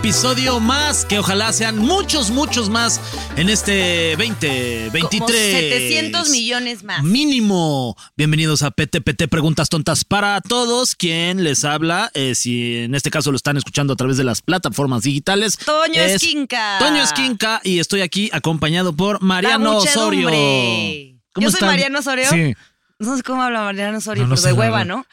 [0.00, 2.98] Episodio más, que ojalá sean muchos, muchos más
[3.36, 5.10] en este 2023.
[5.20, 7.02] Como 700 millones más.
[7.02, 7.94] Mínimo.
[8.16, 10.94] Bienvenidos a PTPT Preguntas Tontas para Todos.
[10.94, 14.40] Quien les habla, eh, si en este caso lo están escuchando a través de las
[14.40, 15.58] plataformas digitales.
[15.58, 16.78] Toño es Esquinca.
[16.78, 20.30] Toño Esquinca y estoy aquí acompañado por Mariano Osorio.
[20.30, 21.16] muchedumbre.
[21.34, 21.68] ¿Cómo Yo soy están?
[21.68, 22.30] Mariano Osorio.
[22.30, 22.54] Sí.
[23.00, 24.84] No sé cómo habla Mariano Osorio, No, no pero de hueva.
[24.84, 25.06] ¿no?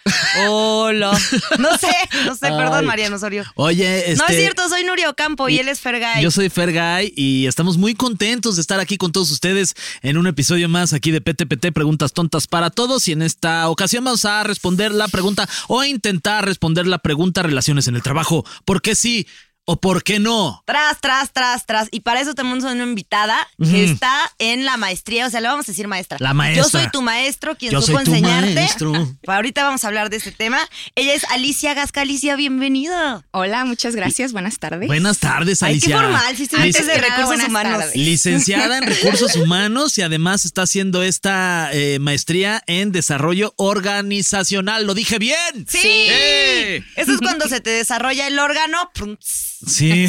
[0.46, 1.18] Hola.
[1.58, 1.88] No sé,
[2.26, 2.86] no sé, perdón.
[2.86, 3.46] Mariano Osorio.
[3.56, 4.18] Oye, este.
[4.18, 6.22] No es cierto, soy Nurio Campo y, él es Fergay.
[6.22, 10.28] Yo soy Fergay y estamos muy contentos de estar aquí con todos ustedes en un
[10.28, 14.44] episodio más aquí de PTPT Preguntas Tontas para Todos y en esta ocasión vamos a
[14.44, 18.46] responder la pregunta o a intentar responder la pregunta relaciones en el trabajo.
[18.66, 19.28] ¿Por qué sí
[19.70, 20.64] o por qué no?
[20.66, 21.90] Tras, tras, tras, tras.
[21.92, 25.28] Y para eso tenemos una invitada que está en la maestría.
[25.28, 26.18] O sea, le vamos a decir maestra.
[26.22, 26.64] La maestra.
[26.64, 28.54] Yo soy tu maestro, quien Yo supo soy tu enseñarte.
[28.56, 28.94] maestro.
[29.28, 30.58] Ahorita vamos a hablar de este tema.
[30.96, 32.02] Ella es Alicia Gasca.
[32.02, 33.26] Alicia, bienvenida.
[33.32, 34.32] Hola, muchas gracias.
[34.32, 34.88] Buenas tardes.
[34.88, 36.02] Buenas tardes, Ay, qué Alicia.
[36.02, 36.36] formal.
[36.38, 37.80] Lic- antes de nada, recursos humanos.
[37.80, 37.96] tardes.
[37.98, 44.86] Licenciada en recursos humanos y además está haciendo esta eh, maestría en desarrollo organizacional.
[44.86, 45.66] ¿Lo dije bien?
[45.68, 45.80] Sí.
[45.84, 46.84] ¡Eh!
[46.96, 48.90] Eso es cuando se te desarrolla el órgano.
[48.94, 49.18] Prum,
[49.66, 50.08] Sí.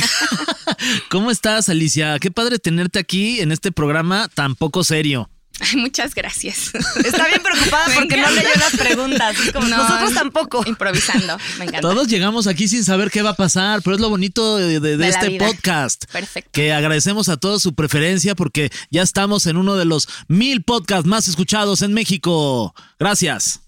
[1.10, 2.18] ¿Cómo estás, Alicia?
[2.18, 5.30] Qué padre tenerte aquí en este programa tan poco serio.
[5.60, 6.72] Ay, muchas gracias.
[7.04, 9.36] Está bien preocupada porque no leyó las preguntas.
[9.40, 10.62] Es como, No, nosotros tampoco.
[10.66, 11.36] Improvisando.
[11.58, 11.80] Me encanta.
[11.80, 14.80] Todos llegamos aquí sin saber qué va a pasar, pero es lo bonito de, de-
[14.80, 16.04] de De la este podcast.
[16.12, 16.50] Perfecto.
[16.52, 21.06] Que agradecemos a todos su preferencia porque ya estamos en uno de los mil podcasts
[21.06, 22.72] más escuchados en México.
[23.00, 23.62] Gracias.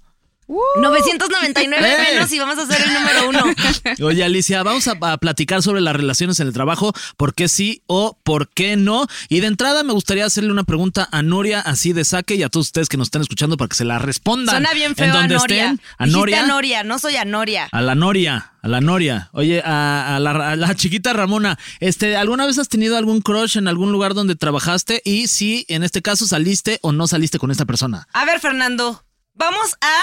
[0.80, 2.12] 999 ¡Eh!
[2.14, 3.54] menos y vamos a ser el número uno.
[4.06, 7.82] Oye, Alicia, vamos a, a platicar sobre las relaciones en el trabajo, por qué sí
[7.86, 9.06] o por qué no.
[9.28, 12.48] Y de entrada me gustaría hacerle una pregunta a Noria así de saque y a
[12.48, 14.54] todos ustedes que nos están escuchando para que se la respondan.
[14.54, 15.64] Suena bien feo en donde Anoria.
[15.64, 15.80] estén.
[15.98, 16.42] A Noria.
[16.44, 17.68] Anoria, no soy Anoria.
[17.70, 19.30] A la Noria, a la Noria.
[19.32, 23.56] Oye, a, a la, a la chiquita Ramona, este, ¿alguna vez has tenido algún crush
[23.56, 25.02] en algún lugar donde trabajaste?
[25.04, 28.06] Y si en este caso saliste o no saliste con esta persona.
[28.12, 30.00] A ver, Fernando, vamos a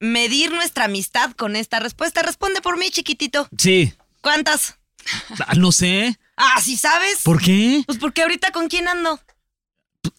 [0.00, 2.22] medir nuestra amistad con esta respuesta.
[2.22, 3.48] Responde por mí, chiquitito.
[3.58, 3.92] Sí.
[4.20, 4.76] ¿Cuántas?
[5.46, 6.18] Ah, No sé.
[6.36, 7.18] Ah, ¿sí sabes?
[7.22, 7.82] ¿Por qué?
[7.86, 9.20] Pues porque ahorita con quién ando.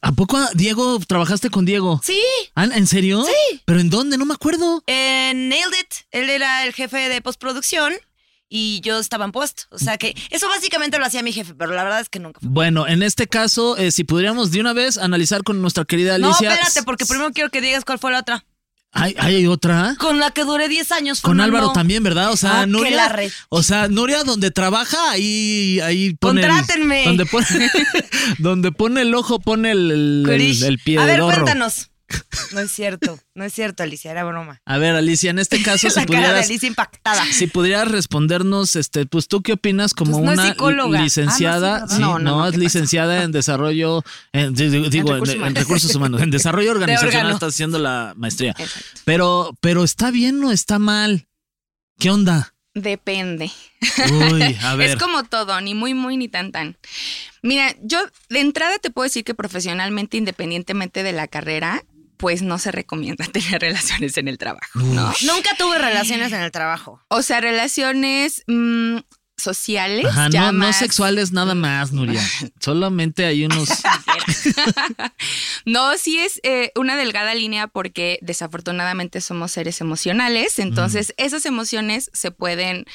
[0.02, 2.02] ¿A poco, Diego, trabajaste con Diego?
[2.04, 2.22] Sí,
[2.56, 3.24] Ah, ¿En serio?
[3.24, 3.62] Sí.
[3.66, 4.18] ¿Pero en dónde?
[4.18, 4.84] No me acuerdo.
[4.88, 5.94] en Nailed It.
[6.12, 7.94] Él era el jefe de postproducción
[8.50, 9.64] y yo estaba en post.
[9.72, 12.40] O sea que eso básicamente lo hacía mi jefe, pero la verdad es que nunca
[12.40, 12.50] fue.
[12.50, 16.28] Bueno, en este caso, eh, si pudiéramos de una vez analizar con nuestra querida No,
[16.30, 16.54] Alicia.
[16.54, 18.46] espérate, porque primero quiero que digas cuál fue la otra.
[18.98, 19.96] ¿Hay, hay otra?
[20.00, 21.20] Con la que duré 10 años.
[21.22, 21.58] Con Fernando.
[21.58, 22.32] Álvaro también, ¿verdad?
[22.32, 23.10] O sea, Ah, Nuria.
[23.10, 26.42] re- O sea, Nuria donde trabaja, ahí, ahí pone.
[26.42, 27.04] el- Contrátenme.
[27.06, 27.46] donde pone,
[28.40, 31.90] donde pone el ojo, pone el, el, el- el pie A ver, cuéntanos.
[32.52, 34.62] No es cierto, no es cierto, Alicia, era broma.
[34.66, 37.26] A ver, Alicia, en este caso, si la cara de pudieras, Alicia impactada.
[37.32, 41.02] si pudieras respondernos, este, pues tú qué opinas como Pues no una psicóloga.
[41.02, 45.34] licenciada, Ah, no, no, No, no, no, es licenciada en desarrollo, en- digo, en, recursos
[45.36, 45.60] en humanos.
[45.60, 47.34] recursos humanos, en desarrollo organizacional órgano.
[47.36, 48.52] estás haciendo la maestría.
[48.58, 48.90] Exacto.
[49.06, 51.28] Pero, pero está bien o está mal.
[52.00, 52.54] ¿Qué onda?
[52.74, 53.52] Depende.
[54.32, 54.90] Uy, a ver.
[54.92, 56.78] Es como todo, ni muy, muy, ni tan, tan.
[57.42, 58.00] Mira, yo
[58.30, 61.84] de entrada te puedo decir que profesionalmente, independientemente de la carrera,
[62.18, 65.14] pues no se recomienda tener relaciones en el trabajo, ¿no?
[65.24, 67.02] Nunca tuve relaciones en el trabajo.
[67.10, 68.98] O sea, relaciones mm,
[69.38, 70.06] sociales.
[70.06, 72.22] Ajá, ya no, no sexuales nada más, Nuria.
[72.60, 73.70] Solamente hay unos.
[75.66, 82.12] No, sí es eh, una delgada línea porque desafortunadamente somos seres emocionales, entonces esas emociones
[82.14, 82.86] se pueden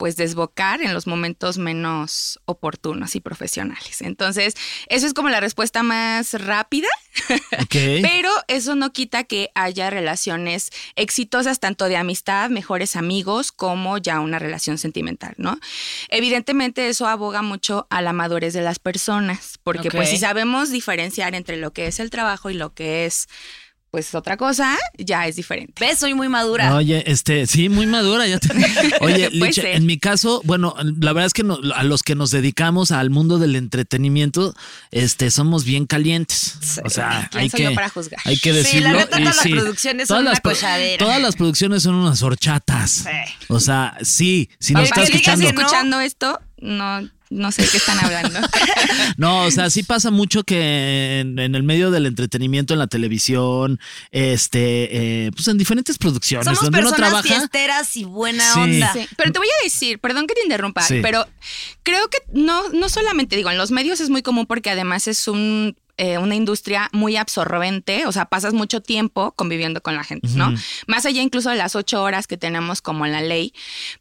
[0.00, 4.00] pues desbocar en los momentos menos oportunos y profesionales.
[4.00, 4.54] Entonces,
[4.88, 6.88] eso es como la respuesta más rápida,
[7.68, 14.20] pero eso no quita que haya relaciones exitosas tanto de amistad, mejores amigos, como ya
[14.20, 15.60] una relación sentimental, ¿no?
[16.08, 21.34] Evidentemente eso aboga mucho a la madurez de las personas, porque pues si sabemos diferenciar
[21.34, 23.28] entre lo que es el trabajo y lo que es
[23.90, 25.72] pues otra cosa, ya es diferente.
[25.84, 25.98] ¿Ves?
[25.98, 26.74] Soy muy madura.
[26.76, 28.26] Oye, este, sí, muy madura.
[28.26, 28.48] Ya te-
[29.00, 32.30] Oye, Licha, en mi caso, bueno, la verdad es que no- a los que nos
[32.30, 34.54] dedicamos al mundo del entretenimiento,
[34.92, 36.80] este, somos bien calientes.
[36.84, 38.20] O sea, ¿Quién hay soy que, yo para juzgar?
[38.24, 38.92] hay que Sí, decirlo.
[38.92, 40.98] la neta, y todas las sí, producciones son todas una las cochadera.
[41.04, 43.06] Todas las producciones son unas horchatas.
[43.48, 45.48] O sea, sí, si nos Papá, está si no.
[45.48, 48.38] escuchando esto, no, no sé de qué están hablando.
[49.16, 52.86] No, o sea, sí pasa mucho que en, en el medio del entretenimiento, en la
[52.86, 53.78] televisión,
[54.10, 57.40] este, eh, pues en diferentes producciones Somos donde uno personas trabaja.
[57.40, 58.60] fiesteras y buena Sí.
[58.60, 58.92] onda.
[58.92, 61.00] Sí, pero te voy a decir, perdón que te interrumpa, Sí.
[61.02, 61.26] pero
[61.82, 65.28] creo que no, no solamente digo, en los medios es muy común porque además es
[65.28, 70.28] un eh, una industria muy absorbente, o sea, pasas mucho tiempo conviviendo con la gente,
[70.34, 70.54] ¿no?
[70.86, 73.52] Más allá incluso de las ocho horas que tenemos como en la ley,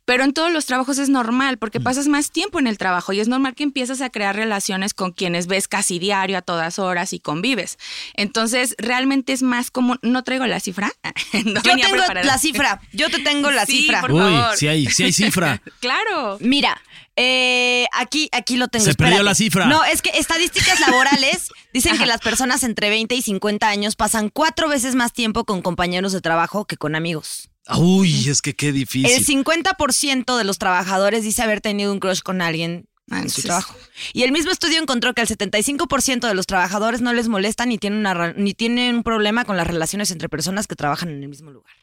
[0.06, 3.19] pero en todos los trabajos es normal porque pasas más tiempo en el trabajo y
[3.19, 7.12] es normal que empiezas a crear relaciones con quienes ves casi diario a todas horas
[7.12, 7.78] y convives.
[8.13, 10.92] Entonces, realmente es más común, no traigo la cifra.
[11.45, 12.24] No Yo tengo preparada.
[12.25, 12.81] la cifra.
[12.94, 14.02] Yo te tengo la Sí, cifra.
[14.02, 14.56] por Uy, favor.
[14.57, 15.62] sí hay, sí hay cifra.
[15.80, 16.38] Claro.
[16.40, 16.80] Mira,
[17.21, 18.86] eh, aquí, aquí lo tengo.
[18.86, 19.66] Se perdió la cifra.
[19.66, 24.30] No, es que estadísticas laborales dicen que las personas entre 20 y 50 años pasan
[24.30, 27.50] cuatro veces más tiempo con compañeros de trabajo que con amigos.
[27.77, 29.44] Uy, es que qué El difícil.
[29.44, 33.44] 50% de los trabajadores dice haber tenido un crush con alguien en su Manches.
[33.44, 33.75] trabajo.
[34.13, 37.77] Y el mismo estudio encontró que el 75% de los trabajadores no les molesta ni
[37.77, 41.27] tienen, una, ni tienen un problema con las relaciones entre personas que trabajan en el
[41.27, 41.74] mismo lugar.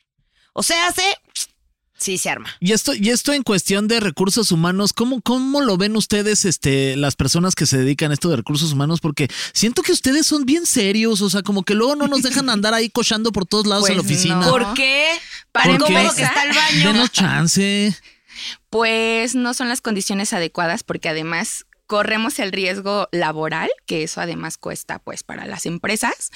[0.55, 1.03] O sea, hace...
[1.99, 2.49] Sí, se arma.
[2.61, 6.95] Y esto, y esto en cuestión de recursos humanos, ¿cómo, ¿cómo lo ven ustedes, este,
[6.97, 9.01] las personas que se dedican a esto de recursos humanos?
[9.01, 12.51] Porque siento que ustedes son bien serios, o sea, como que luego no nos dejan
[12.51, 14.37] andar ahí cochando por todos lados en la Pues oficina.
[14.37, 14.51] no.
[14.51, 15.09] ¿Por qué?
[15.53, 16.93] Para empezar, que está el baño.
[16.93, 17.97] Denos chance.
[18.69, 24.59] Pues no son las condiciones adecuadas porque además corremos el riesgo laboral, que eso además
[24.59, 26.31] cuesta pues para las empresas,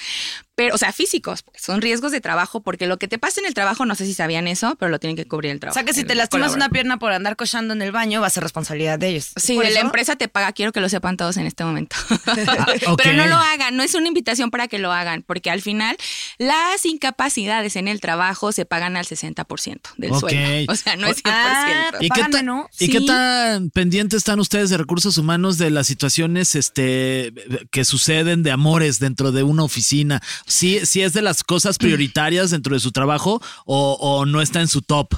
[0.55, 3.47] pero o sea, físicos, pues, son riesgos de trabajo porque lo que te pasa en
[3.47, 5.73] el trabajo, no sé si sabían eso, pero lo tienen que cubrir el O trabajo.
[5.75, 8.29] sea que si te lastimas una pierna por andar cochando en el baño, va a
[8.29, 9.31] ser responsabilidad de ellos.
[9.35, 11.95] Sí, ¿Por de la empresa te paga, quiero que lo sepan todos en este momento.
[12.87, 13.01] ok.
[13.01, 15.97] Pero no lo hagan, no es una invitación para que lo hagan, porque al final
[16.37, 20.19] las incapacidades en el trabajo se pagan al 60% del Ok.
[20.19, 20.71] sueldo.
[20.71, 21.21] O sea, no es 100%.
[21.25, 22.65] Ah, ¿Y qué, Pagan ta- menos.
[22.79, 27.33] ¿Y qué tan pendientes están ustedes de recursos humanos de las situaciones este,
[27.71, 30.21] que suceden de amores dentro de una oficina?
[30.45, 34.61] ¿Sí, sí es de las cosas prioritarias dentro de su trabajo o, o no está
[34.61, 35.15] en su top?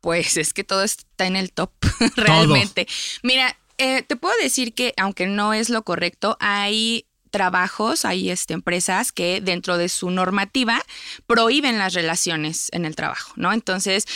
[0.00, 1.70] Pues es que todo está en el top,
[2.16, 2.88] realmente.
[3.22, 8.54] Mira, eh, te puedo decir que aunque no es lo correcto, hay trabajos, hay este,
[8.54, 10.80] empresas que dentro de su normativa
[11.26, 13.52] prohíben las relaciones en el trabajo, ¿no?
[13.52, 14.06] Entonces,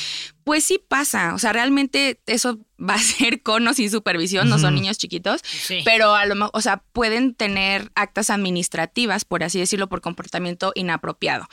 [0.44, 4.58] pues sí pasa, o sea, realmente eso va a ser con o sin supervisión, no
[4.58, 5.80] son niños chiquitos, Sí.
[5.84, 10.72] pero a lo mejor, o sea, pueden tener actas administrativas, por así decirlo, por comportamiento
[10.74, 11.48] inapropiado.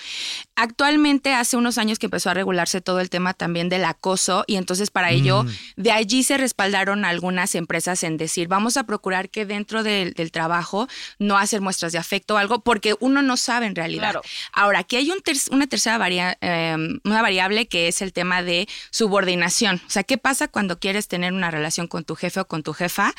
[0.55, 4.55] Actualmente, hace unos años que empezó a regularse todo el tema también del acoso y
[4.57, 5.45] entonces para ello,
[5.77, 10.31] de allí se respaldaron algunas empresas en decir, vamos a procurar que dentro del, del
[10.31, 10.87] trabajo
[11.19, 14.11] no hacer muestras de afecto o algo, porque uno no sabe en realidad.
[14.11, 14.21] Claro.
[14.51, 18.43] Ahora, aquí hay un ter- una tercera varia- eh, una variable que es el tema
[18.43, 19.81] de subordinación.
[19.87, 22.73] O sea, ¿qué pasa cuando quieres tener una relación con tu jefe o con tu
[22.73, 23.13] jefa?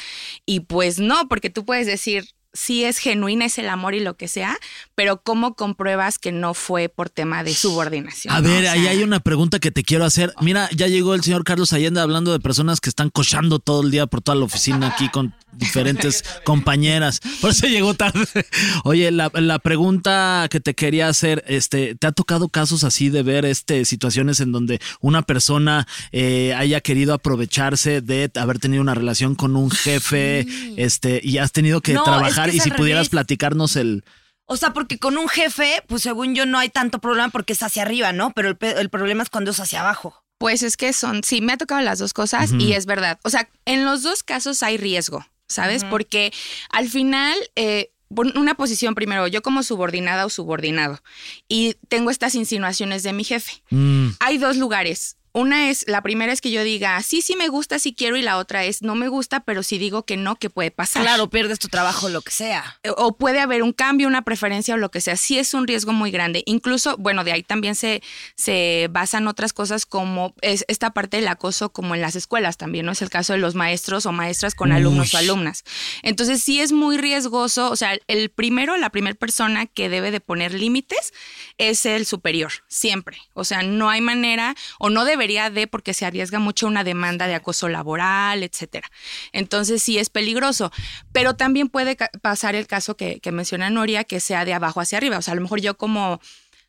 [0.44, 2.24] Y pues no, porque tú puedes decir,
[2.54, 4.56] sí es genuina, es el amor y lo que sea,
[4.94, 8.32] pero ¿cómo compruebas que no fue por tema de subordinación?
[8.32, 8.48] A no?
[8.48, 10.32] ver, O ahí hay una pregunta que te quiero hacer.
[10.40, 13.90] Mira, ya llegó el señor Carlos Allende hablando de personas que están cochando todo el
[13.90, 17.20] día por toda la oficina aquí con diferentes compañeras.
[17.40, 18.26] Por eso llegó tarde.
[18.84, 23.22] Oye, la, la pregunta que te quería hacer, este, ¿te ha tocado casos así de
[23.22, 28.94] ver este situaciones en donde una persona eh, haya querido aprovecharse de haber tenido una
[28.94, 30.46] relación con un jefe,
[30.76, 32.43] este, y has tenido que No, es trabajar?
[32.52, 34.04] Y si pudieras platicarnos el.
[34.46, 37.62] O sea, porque con un jefe, pues según yo no hay tanto problema porque es
[37.62, 38.32] hacia arriba, ¿no?
[38.32, 40.22] Pero el, el problema es cuando es hacia abajo.
[40.38, 43.18] Pues es que son, sí, me ha tocado las dos cosas y es verdad.
[43.22, 45.84] O sea, en los dos casos hay riesgo, ¿sabes?
[45.84, 46.32] Porque
[46.70, 51.00] al final, eh, una posición primero, yo como subordinada o subordinado,
[51.48, 53.62] y tengo estas insinuaciones de mi jefe.
[53.70, 55.16] Mm, Hay dos lugares.
[55.36, 58.22] Una es, la primera es que yo diga, sí, sí me gusta, sí quiero, y
[58.22, 61.02] la otra es, no me gusta, pero si digo que no, ¿qué puede pasar?
[61.02, 62.78] Claro, pierdes tu trabajo, lo que sea.
[62.84, 65.16] Eh, o puede haber un cambio, una preferencia o lo que sea.
[65.16, 66.44] Sí es un riesgo muy grande.
[66.46, 68.00] Incluso, bueno, de ahí también se,
[68.36, 72.86] se basan otras cosas como es esta parte del acoso como en las escuelas también,
[72.86, 72.92] ¿no?
[72.92, 75.64] Es el caso de los maestros o maestras con alumnos o alumnas.
[76.02, 77.72] Entonces sí es muy riesgoso.
[77.72, 81.12] O sea, el primero, la primera persona que debe de poner límites
[81.58, 83.18] es el superior, siempre.
[83.32, 87.34] O sea, no hay manera o no de porque se arriesga mucho una demanda de
[87.34, 88.90] acoso laboral, etcétera.
[89.32, 90.70] Entonces sí es peligroso,
[91.12, 94.98] pero también puede pasar el caso que, que menciona Noria, que sea de abajo hacia
[94.98, 95.18] arriba.
[95.18, 96.20] O sea, a lo mejor yo como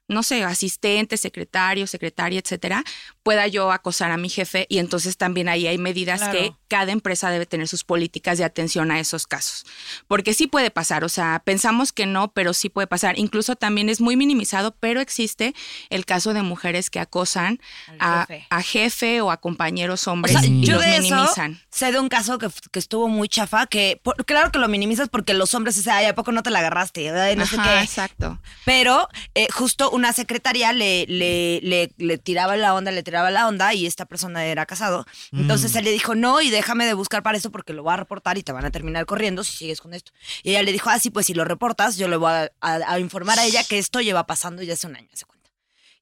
[0.08, 2.84] no sé, asistente, secretario, secretaria, etcétera,
[3.24, 6.34] pueda yo acosar a mi jefe y entonces también ahí hay medidas Claro.
[6.40, 9.66] que cada empresa debe tener sus políticas de atención a esos casos.
[10.08, 13.18] Porque sí puede pasar, o sea, pensamos que no, pero sí puede pasar.
[13.18, 15.54] Incluso también es muy minimizado, pero existe
[15.90, 17.60] el caso de mujeres que acosan
[18.00, 18.48] a jefe.
[18.50, 21.60] a jefe o a compañeros O hombres sea, y yo los de eso minimizan.
[21.72, 25.10] sé de un caso que, que estuvo muy chafa, que por- claro que lo minimizas
[25.10, 27.10] porque los hombres dicen, ay, ¿a poco no te la agarraste?
[27.10, 27.82] Ay, no sé Ajá, qué.
[27.84, 28.40] exacto.
[28.66, 33.48] Pero eh, justo una secretaria le, le, le, le tiraba la onda, le tiraba la
[33.48, 35.06] onda y esta persona era casado.
[35.32, 35.78] Entonces Mm.
[35.80, 38.38] él le dijo, no, y déjame de buscar para esto porque lo voy a reportar
[38.38, 40.12] y te van a terminar corriendo si sigues con esto.
[40.44, 42.94] Y ella le dijo, ah, sí, pues si lo reportas, yo le voy a, a-
[42.94, 45.26] a informar a ella que esto lleva pasando ya hace un año, se.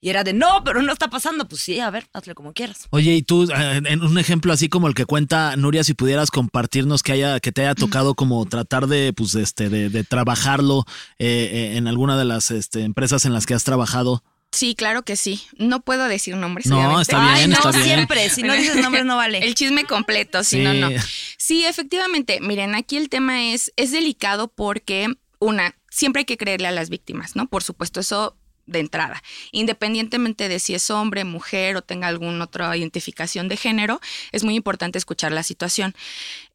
[0.04, 1.48] Y era de, no, pero no está pasando.
[1.48, 2.88] Pues sí, a ver, hazle como quieras.
[2.90, 6.30] Oye, y tú, eh, en un ejemplo así como el que cuenta Nuria, si pudieras
[6.30, 10.84] compartirnos que haya, que te haya tocado como tratar de, pues, este, de, de trabajarlo
[11.20, 14.26] eh, eh, en alguna de las este, empresas en las que has trabajado.
[14.52, 15.42] Sí, claro que sí.
[15.58, 16.68] No puedo decir nombres.
[16.68, 17.02] No, obviamente.
[17.04, 17.84] está bien, Ay, no, está bien.
[17.86, 18.30] siempre.
[18.30, 19.38] Si no dices nombres, no vale.
[19.42, 20.64] El chisme completo, si Sí.
[20.64, 20.90] no, no.
[21.38, 22.42] Sí, efectivamente.
[22.42, 25.08] Miren, aquí el tema es, es delicado porque,
[25.40, 27.48] una, siempre hay que creerle a las víctimas, ¿no?
[27.48, 29.22] Por supuesto, eso de entrada.
[29.52, 34.00] Independientemente de si es hombre, mujer o tenga alguna otra identificación de género,
[34.32, 35.94] es muy importante escuchar la situación.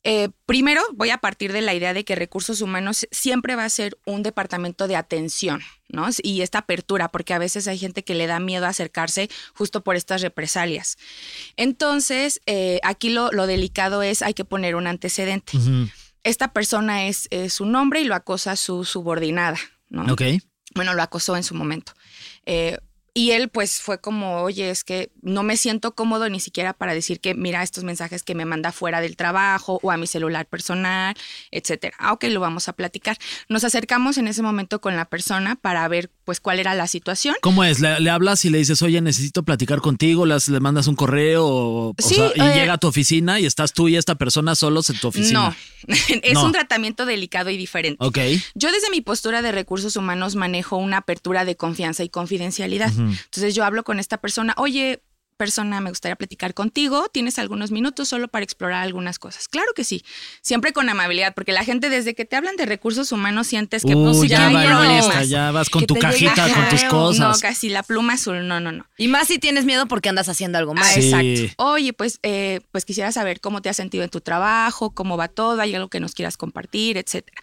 [0.05, 3.69] Eh, primero, voy a partir de la idea de que recursos humanos siempre va a
[3.69, 6.09] ser un departamento de atención, ¿no?
[6.23, 9.97] Y esta apertura, porque a veces hay gente que le da miedo acercarse justo por
[9.97, 10.97] estas represalias.
[11.57, 15.59] Entonces, eh, aquí lo, lo delicado es, hay que poner un antecedente.
[16.23, 20.13] Esta persona es, es su nombre y lo acosa su subordinada, ¿no?
[20.13, 20.23] Ok.
[20.75, 21.93] bueno, lo acosó en su momento.
[22.49, 22.79] Eh,
[23.19, 26.95] y él pues fue como, oye, es que no me siento cómodo ni siquiera para
[26.95, 30.47] decir que mira estos mensajes que me manda fuera del trabajo o a mi celular
[30.47, 31.17] personal,
[31.51, 31.97] etcétera.
[31.99, 33.17] Ah, ok, lo vamos a platicar.
[33.49, 37.35] Nos acercamos en ese momento con la persona para ver pues cuál era la situación.
[37.41, 37.81] ¿Cómo es?
[37.81, 40.27] ¿Le, le hablas y le dices, oye, necesito platicar contigo?
[40.27, 41.47] ¿Las- ¿Le mandas un correo?
[41.47, 44.15] O, o Sí, sea, y eh, llega a tu oficina y estás tú y esta
[44.17, 45.57] persona solos en tu oficina.
[45.87, 46.45] No, es No.
[46.45, 48.05] un tratamiento delicado y diferente.
[48.05, 48.19] Ok.
[48.55, 52.93] Yo desde mi postura de recursos humanos manejo una apertura de confianza y confidencialidad.
[53.11, 55.03] Entonces yo hablo con esta persona, oye,
[55.37, 59.47] persona, me gustaría platicar contigo, tienes algunos minutos solo para explorar algunas cosas.
[59.47, 60.05] Claro que sí,
[60.43, 63.95] siempre con amabilidad, porque la gente desde que te hablan de recursos humanos sientes que
[63.95, 65.07] Uh, pues, ya hay problemas.
[65.07, 67.21] lista, ya vas con tu llegue cajita, con tus cosas.
[67.21, 68.85] No, casi la pluma azul, no, no, no.
[68.97, 70.93] Y más si tienes miedo porque andas haciendo algo Ah, mal.
[70.93, 71.09] Sí.
[71.09, 71.63] Exacto.
[71.63, 75.29] Oye, pues, eh, pues quisiera saber cómo te has sentido en tu trabajo, cómo va
[75.29, 77.41] todo, hay algo que nos quieras compartir, etcétera.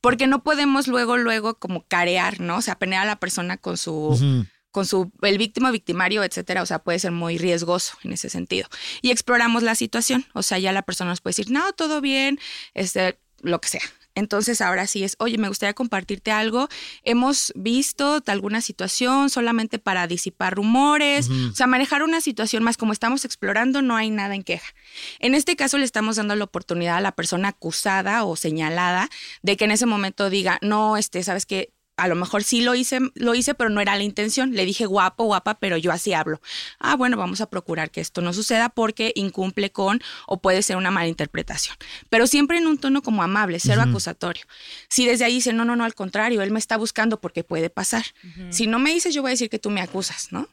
[0.00, 2.58] Porque no podemos luego, luego como carear, ¿no?
[2.58, 4.46] O sea, penear a la persona con su.
[4.74, 6.60] Con su, el víctima, victimario, etcétera.
[6.60, 8.68] O sea, puede ser muy riesgoso en ese sentido.
[9.02, 10.26] Y exploramos la situación.
[10.32, 12.40] O sea, ya la persona nos puede decir, no, todo bien,
[12.74, 13.82] este, lo que sea.
[14.16, 16.68] Entonces ahora sí es, oye, me gustaría compartirte algo.
[17.04, 22.92] Hemos visto alguna situación solamente para disipar rumores, o sea, manejar una situación más como
[22.92, 24.74] estamos explorando, no hay nada en queja.
[25.20, 29.08] En este caso le estamos dando la oportunidad a la persona acusada o señalada
[29.42, 32.74] de que en ese momento diga, no, este, sabes que a lo mejor sí lo
[32.74, 34.52] hice, lo hice, pero no era la intención.
[34.52, 36.40] Le dije guapo, guapa, pero yo así hablo.
[36.78, 40.76] Ah, bueno, vamos a procurar que esto no suceda porque incumple con o puede ser
[40.76, 41.76] una mala interpretación.
[42.10, 44.44] Pero siempre en un tono como amable, cero acusatorio.
[44.88, 47.70] Si desde ahí dice, no, no, no, al contrario, él me está buscando porque puede
[47.70, 48.04] pasar.
[48.50, 50.48] Si no me dices, yo voy a decir que tú me acusas, ¿no?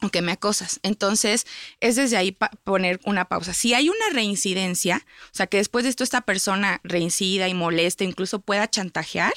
[0.00, 0.78] o que me acosas.
[0.82, 1.46] Entonces,
[1.80, 3.52] es desde ahí poner una pausa.
[3.52, 8.04] Si hay una reincidencia, o sea, que después de esto esta persona reincida y molesta,
[8.04, 9.34] incluso pueda chantajear,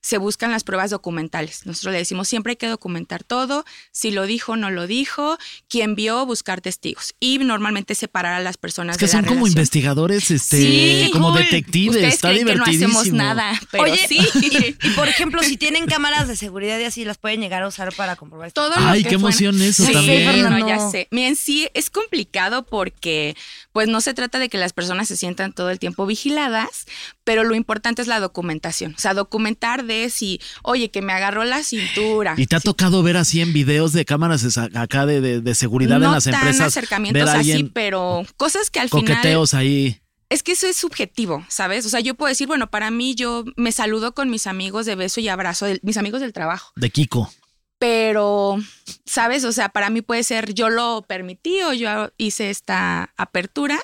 [0.00, 1.66] se buscan las pruebas documentales.
[1.66, 5.38] Nosotros le decimos, siempre hay que documentar todo, si lo dijo, no lo dijo,
[5.68, 7.14] quién vio, buscar testigos.
[7.20, 9.50] Y normalmente separar a las personas Es que de la son como relación.
[9.58, 10.56] investigadores, este,
[11.04, 11.96] Sí, como detectives.
[11.96, 13.00] Ustedes Está creen que no divertidísimo.
[13.00, 14.18] hacemos nada, pero Oye, sí.
[14.82, 17.68] y, y, por ejemplo, si tienen cámaras de seguridad y así, las pueden llegar a
[17.68, 18.52] usar para comprobar.
[18.52, 20.24] Todo lo Ay, que qué fue- emoción eso Sí, también.
[20.24, 20.68] no, Fernando.
[20.68, 21.08] ya sé.
[21.10, 23.36] Miren, sí, es complicado porque
[23.72, 26.86] pues no se trata de que las personas se sientan todo el tiempo vigiladas,
[27.24, 28.94] pero lo importante es la documentación.
[28.96, 32.34] O sea, documentar si, oye, que me agarró la cintura.
[32.36, 35.54] ¿Y te ha Sí, tocado ver así en videos de cámaras acá de, de- de
[35.54, 36.66] seguridad no en las tan empresas?
[36.68, 40.00] acercamientos así, pero cosas que al final coqueteos ahí.
[40.30, 41.86] es que eso es subjetivo, ¿sabes?
[41.86, 44.94] O sea, yo puedo decir, bueno, para mí yo me saludo con mis amigos de
[44.94, 46.72] beso y abrazo, de- mis amigos del trabajo.
[46.76, 47.32] De Kiko.
[47.78, 48.58] pero,
[49.06, 49.44] ¿sabes?
[49.44, 53.78] O sea, para mí puede ser, yo lo permití o yo hice esta apertura,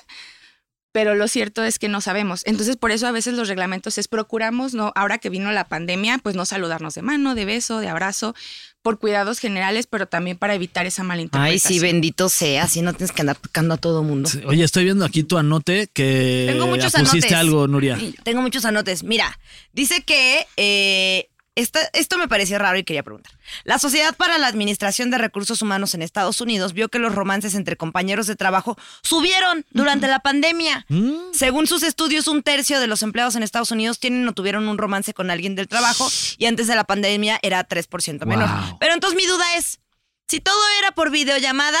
[0.95, 2.41] pero lo cierto es que no sabemos.
[2.45, 6.19] Entonces, por eso a veces los reglamentos es procuramos, no, ahora que vino la pandemia,
[6.19, 8.33] pues no saludarnos de mano, de beso, de abrazo,
[8.81, 11.73] por cuidados generales, pero también para evitar esa Ay, malinterpretación.
[11.73, 14.29] sí, bendito sea, así no tienes que andar tocando a todo mundo.
[14.29, 17.33] Sí, Oye, estoy viendo aquí tu anote que Tengo muchos pusiste anotes.
[17.33, 17.99] algo, Nuria.
[18.23, 19.03] Tengo muchos anotes.
[19.03, 19.37] Mira,
[19.73, 23.33] dice que eh, esta- esto me pareció raro y quería preguntar.
[23.63, 27.55] La Sociedad para la Administración de Recursos Humanos en Estados Unidos vio que los romances
[27.55, 30.85] entre compañeros de trabajo subieron durante la pandemia.
[31.33, 34.77] Según sus estudios, un tercio de los empleados en Estados Unidos tienen o tuvieron un
[34.77, 38.49] romance con alguien del trabajo y antes de la pandemia era 3% menor.
[38.49, 38.77] Wow.
[38.79, 39.79] Pero entonces mi duda es,
[40.27, 41.79] si todo era por videollamada,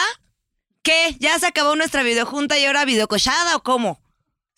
[0.83, 1.15] ¿qué?
[1.19, 3.99] ¿Ya se acabó nuestra videojunta y ahora videocochada o cómo?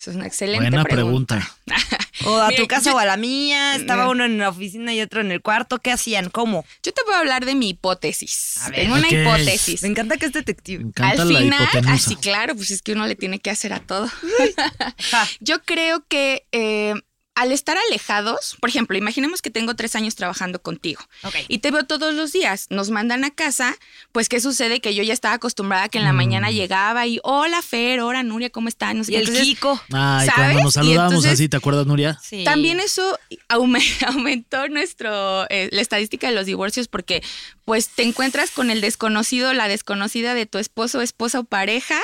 [0.00, 1.36] Eso es una excelente Buena pregunta.
[1.36, 1.56] pregunta.
[2.26, 4.10] O a Mira, tu casa yo- o a la mía, estaba Mm.
[4.10, 6.30] uno en la oficina y otro en el cuarto, ¿qué hacían?
[6.30, 6.64] ¿Cómo?
[6.82, 8.56] Yo te voy a hablar de mi hipótesis.
[8.62, 8.80] A ver.
[8.80, 9.82] Tengo una hipótesis.
[9.82, 10.82] Me encanta que es detective.
[10.82, 11.92] Me encanta Al la final, hipotenusa.
[11.94, 14.08] así claro, pues es que uno le tiene que hacer a todo.
[15.40, 16.94] Yo creo que eh,
[17.40, 21.00] al estar alejados, por ejemplo, imaginemos que tengo tres años trabajando contigo
[21.48, 23.76] y te veo todos los días, nos mandan a casa,
[24.12, 24.80] pues ¿qué sucede?
[24.80, 26.16] Que yo ya estaba acostumbrada a que en la Mm.
[26.16, 28.98] mañana llegaba y hola Fer, hola Nuria, ¿cómo están?
[28.98, 29.20] No sé Y qué.
[29.20, 29.80] el Entonces, Kiko.
[29.92, 30.34] Ay, ¿sabes?
[30.34, 32.18] cuando nos saludamos entonces- así, ¿te acuerdas, Nuria?
[32.22, 32.44] Sí.
[32.44, 33.18] También eso
[33.48, 37.22] aume- aumentó nuestro eh, la estadística de los divorcios porque
[37.64, 42.00] pues te encuentras con el desconocido, la desconocida de tu esposo, esposa o pareja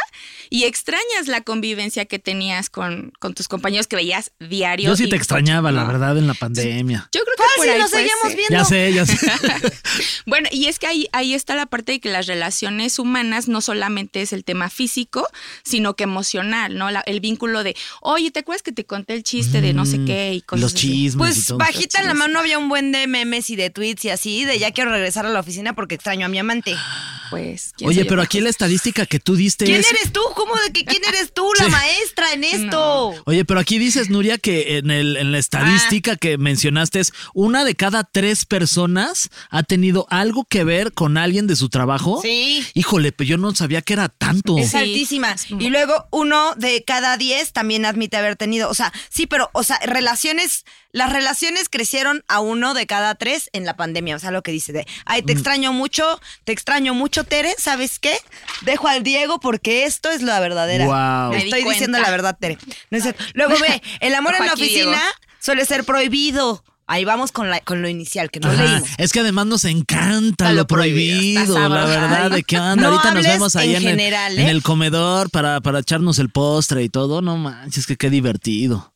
[0.51, 4.91] y extrañas la convivencia que tenías con, con tus compañeros que veías diario.
[4.91, 5.89] Yo sí y- te extrañaba, la No.
[5.89, 7.09] verdad, en la pandemia.
[7.13, 8.37] Yo creo que por Fácil, ahí nos puede seguimos ser.
[8.37, 8.57] viendo.
[8.57, 9.73] Ya sé, ya sé.
[10.27, 13.61] Bueno, y es que ahí, ahí está la parte de que las relaciones humanas no
[13.61, 15.29] solamente es el tema físico,
[15.65, 16.91] sino que emocional, ¿no?
[16.91, 19.99] La- el vínculo de, oye, ¿te acuerdas que te conté el chiste de no sé
[19.99, 20.89] Mm, qué y cosas Los así?
[20.89, 21.59] chismes y Pues todo.
[21.59, 24.59] bajita en la mano había un buen de memes y de tweets y así, de
[24.59, 26.75] ya quiero regresar a la oficina porque extraño a mi amante.
[27.31, 29.91] Pues, ¿quién Oye, pero aquí la estadística que tú diste ¿Quién es...
[29.91, 30.21] eres tú?
[30.37, 31.71] ¿Cómo de que quién eres tú, la Sí.
[31.71, 33.13] maestra en esto?
[33.25, 36.17] Oye, pero aquí dices, Nuria, que en, el, en la estadística Ah.
[36.17, 41.47] que mencionaste es una de cada tres personas ha tenido algo que ver con alguien
[41.47, 42.21] de su trabajo.
[42.23, 42.65] Sí.
[42.75, 44.59] Híjole, pero yo no sabía que era tanto.
[44.59, 44.77] Es Sí.
[44.77, 45.35] altísima.
[45.59, 48.69] Y luego uno de cada diez también admite haber tenido.
[48.71, 50.65] O sea, sí, pero, o sea, relaciones,
[50.95, 54.15] las relaciones crecieron a uno de cada tres en la pandemia.
[54.15, 55.27] O sea, lo que dice de, ay, Mm.
[55.27, 57.53] te extraño mucho, te extraño mucho, Tere.
[57.59, 58.17] ¿Sabes qué?
[58.63, 61.29] Dejo al Diego porque esto es la verdadera.
[61.31, 62.59] Me di estoy diciendo la verdad, Tere.
[62.91, 63.23] No es cierto.
[63.35, 65.01] Luego ve, el amor en la oficina Diego.
[65.41, 66.63] suele ser prohibido.
[66.87, 68.63] Ahí vamos con, la, con lo inicial, que no Ajá.
[68.63, 68.89] leímos.
[68.99, 72.77] Es que además nos encanta lo lo prohibido, la verdad, de qué anda.
[72.77, 74.51] No Ahorita nos vemos ahí en en, general, el, en ¿eh?
[74.51, 77.21] el comedor para, para echarnos el postre y todo.
[77.23, 78.95] No manches, que qué divertido.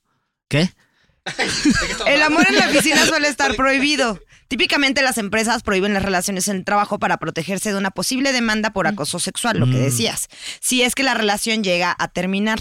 [0.49, 0.71] ¿Qué?
[2.07, 4.21] El amor en la oficina suele estar prohibido.
[4.49, 8.71] Típicamente las empresas prohíben las relaciones en el trabajo para protegerse de una posible demanda
[8.71, 9.83] por acoso sexual, lo que Mm.
[9.85, 10.29] decías.
[10.61, 12.59] Si es que la relación llega a terminar,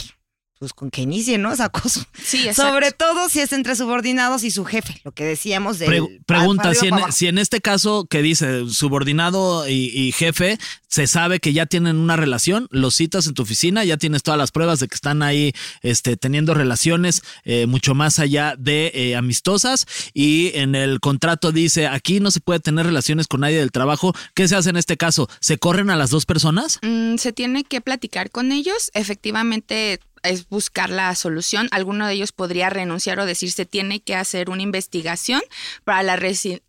[0.60, 1.52] pues con que inicie, ¿no?
[1.52, 2.04] Es acoso.
[2.22, 2.72] Sí, exacto.
[2.72, 6.74] Sobre todo si es entre subordinados y su jefe, lo que decíamos de Pre- pregunta,
[6.74, 11.54] si en, si en este caso que dice subordinado y, y jefe, se sabe que
[11.54, 14.88] ya tienen una relación, los citas en tu oficina, ya tienes todas las pruebas de
[14.88, 20.76] que están ahí este, teniendo relaciones eh, mucho más allá de eh, amistosas y en
[20.76, 24.14] el contrato dice, aquí no se puede tener relaciones con nadie del trabajo.
[24.34, 25.30] ¿Qué se hace en este caso?
[25.40, 26.80] ¿Se corren a las dos personas?
[26.82, 28.90] Mm, se tiene que platicar con ellos.
[28.94, 31.68] Efectivamente, es buscar la solución.
[31.72, 35.42] Alguno de ellos podría renunciar o decir se tiene que hacer una investigación
[35.84, 36.20] para la,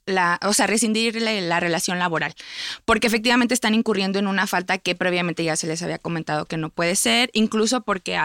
[0.07, 2.35] la o sea, rescindirle la relación laboral.
[2.85, 6.57] Porque efectivamente están incurriendo en una falta que previamente ya se les había comentado que
[6.57, 8.19] no puede ser, incluso porque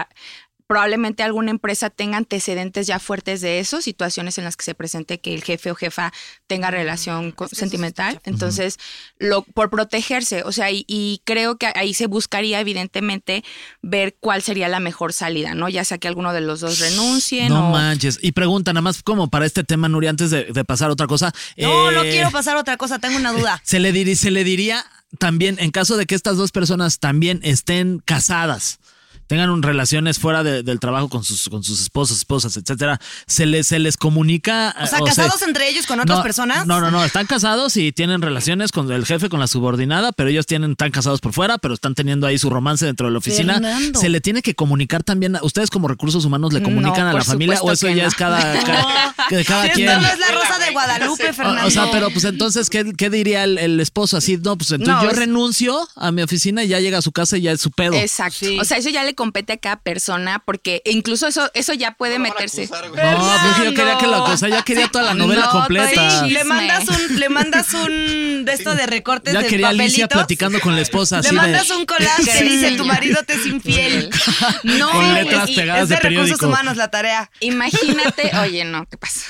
[0.66, 5.20] probablemente alguna empresa tenga antecedentes ya fuertes de eso, situaciones en las que se presente
[5.20, 6.12] que el jefe o jefa
[6.46, 8.20] tenga relación co- sentimental.
[8.24, 8.78] Entonces,
[9.18, 13.44] lo, por protegerse, o sea, y, y creo que ahí se buscaría evidentemente
[13.82, 15.68] ver cuál sería la mejor salida, ¿no?
[15.68, 17.72] Ya sea que alguno de los dos renuncien No o...
[17.72, 18.18] manches.
[18.22, 21.06] Y pregunta, nada más como para este tema, Nuria, antes de, de pasar a otra
[21.06, 21.32] cosa.
[21.56, 23.60] No, no eh, quiero pasar a otra cosa, tengo una duda.
[23.64, 24.84] Se le, diri- se le diría
[25.18, 28.78] también, en caso de que estas dos personas también estén casadas,
[29.26, 33.46] tengan un- relaciones fuera de- del trabajo con sus, con sus esposos, esposas, etcétera, se
[33.46, 34.74] les, se les comunica.
[34.82, 36.66] O sea, eh, casados entre ellos con otras no, personas.
[36.66, 40.28] No, no, no, están casados y tienen relaciones con el jefe, con la subordinada, pero
[40.30, 43.18] ellos tienen, están casados por fuera, pero están teniendo ahí su romance dentro de la
[43.18, 43.54] oficina.
[43.54, 44.00] Fernando.
[44.00, 47.12] Se le tiene que comunicar también, a- ustedes como recursos humanos le No, comunican a
[47.12, 48.08] la familia o eso ya no.
[48.08, 49.86] es cada, cada, cada quien.
[49.86, 51.64] no es la rosa de Guadalupe, Fernando.
[51.64, 54.16] O, o sea, pero pues entonces, ¿qué, qué diría el, el esposo?
[54.16, 57.02] Así, no, pues entonces No, yo es- renuncio a mi oficina y ya llega a
[57.02, 57.94] su casa y ya es su pedo.
[57.94, 58.46] Exacto.
[58.60, 62.18] O sea, eso ya le compete a cada persona porque incluso eso, eso ya puede
[62.18, 62.68] meterse.
[62.70, 66.24] No, pues yo quería que la cosa, ya quería toda la novela No, completa.
[66.24, 66.30] sí.
[66.30, 70.16] le mandas un, le mandas un de esto de recortes Ya de quería Alicia papelitos.
[70.26, 71.74] platicando con la esposa Le así mandas de.
[71.74, 72.44] un collage que Sí.
[72.48, 74.10] dice tu marido te es infiel.
[74.64, 76.46] No, Con letras y- pegadas es de, de recursos periódico.
[76.46, 77.30] humanos la tarea.
[77.40, 79.20] Imagínate, oye, no, ¿qué pasa?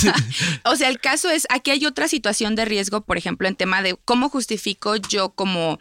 [0.64, 3.82] o sea, el caso es, aquí hay otra situación de riesgo, por ejemplo, en tema
[3.82, 5.78] de cómo justifico yo como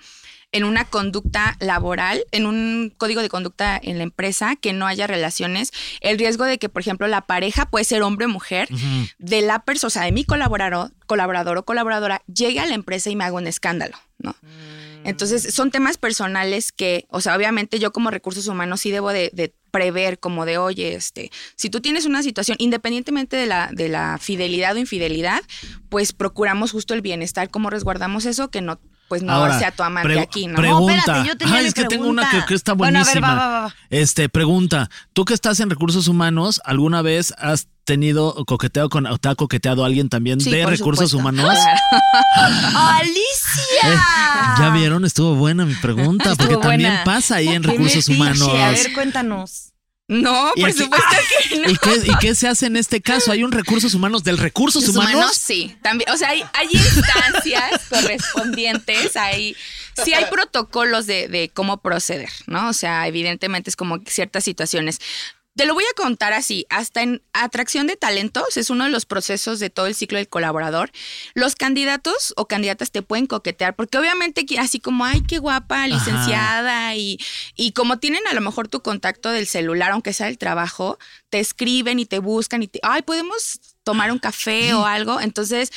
[0.51, 5.07] en una conducta laboral, en un código de conducta en la empresa, que no haya
[5.07, 8.67] relaciones, el riesgo de que, por ejemplo, la pareja puede ser hombre o mujer,
[9.19, 13.09] de la persona, o sea, de mi colaborador, colaborador o colaboradora, llegue a la empresa
[13.09, 14.35] y me haga un escándalo, ¿no?
[15.03, 19.29] Entonces, son temas personales que, o sea, obviamente yo como recursos humanos sí debo de,
[19.33, 23.87] de prever como de, oye, este, si tú tienes una situación, independientemente de la, de
[23.87, 25.41] la fidelidad o infidelidad,
[25.89, 28.79] pues procuramos justo el bienestar, cómo resguardamos eso, que no
[29.09, 30.55] pues no Ahora, sea tu amante pre- aquí, ¿no?
[30.55, 30.93] Pregunta.
[30.93, 33.01] No, espérate, yo tenía Ay, mi es que tengo una que, que está Bueno, a
[33.03, 33.33] buenísima.
[33.33, 33.75] ver, va, va, va.
[33.89, 39.17] Este, pregunta, tú que estás en recursos humanos, ¿alguna vez has tenido coqueteo con, o
[39.17, 41.41] te ha coqueteado alguien también Sí, de recursos supuesto.
[41.41, 41.57] humanos?
[42.75, 43.93] ¡Alicia!
[43.93, 43.97] Eh,
[44.59, 48.47] ya vieron, estuvo buena mi pregunta, porque también pasa ahí en ¿Qué recursos humanos.
[48.47, 49.71] A ver, cuéntanos.
[50.09, 51.07] No, ¿Y por aquí- supuesto
[51.49, 51.69] que no.
[51.69, 53.31] ¿Y qué, y qué se hace en este caso?
[53.31, 55.35] ¿Hay un recursos humanos del recursos Los humanos?
[55.35, 59.55] sí, también, o sea, hay, hay instancias correspondientes, hay,
[60.03, 62.69] sí hay protocolos de, de cómo proceder, ¿no?
[62.69, 64.99] O sea, evidentemente es como ciertas situaciones.
[65.59, 69.05] Te lo voy a contar así, hasta en atracción de talentos es uno de los
[69.05, 70.89] procesos de todo el ciclo del colaborador.
[71.33, 76.95] Los candidatos o candidatas te pueden coquetear porque obviamente así como, ay, qué guapa, licenciada
[76.95, 77.19] y,
[77.57, 80.97] y como tienen a lo mejor tu contacto del celular, aunque sea del trabajo,
[81.29, 85.19] te escriben y te buscan y te, ay, podemos tomar un café o algo.
[85.19, 85.73] Entonces,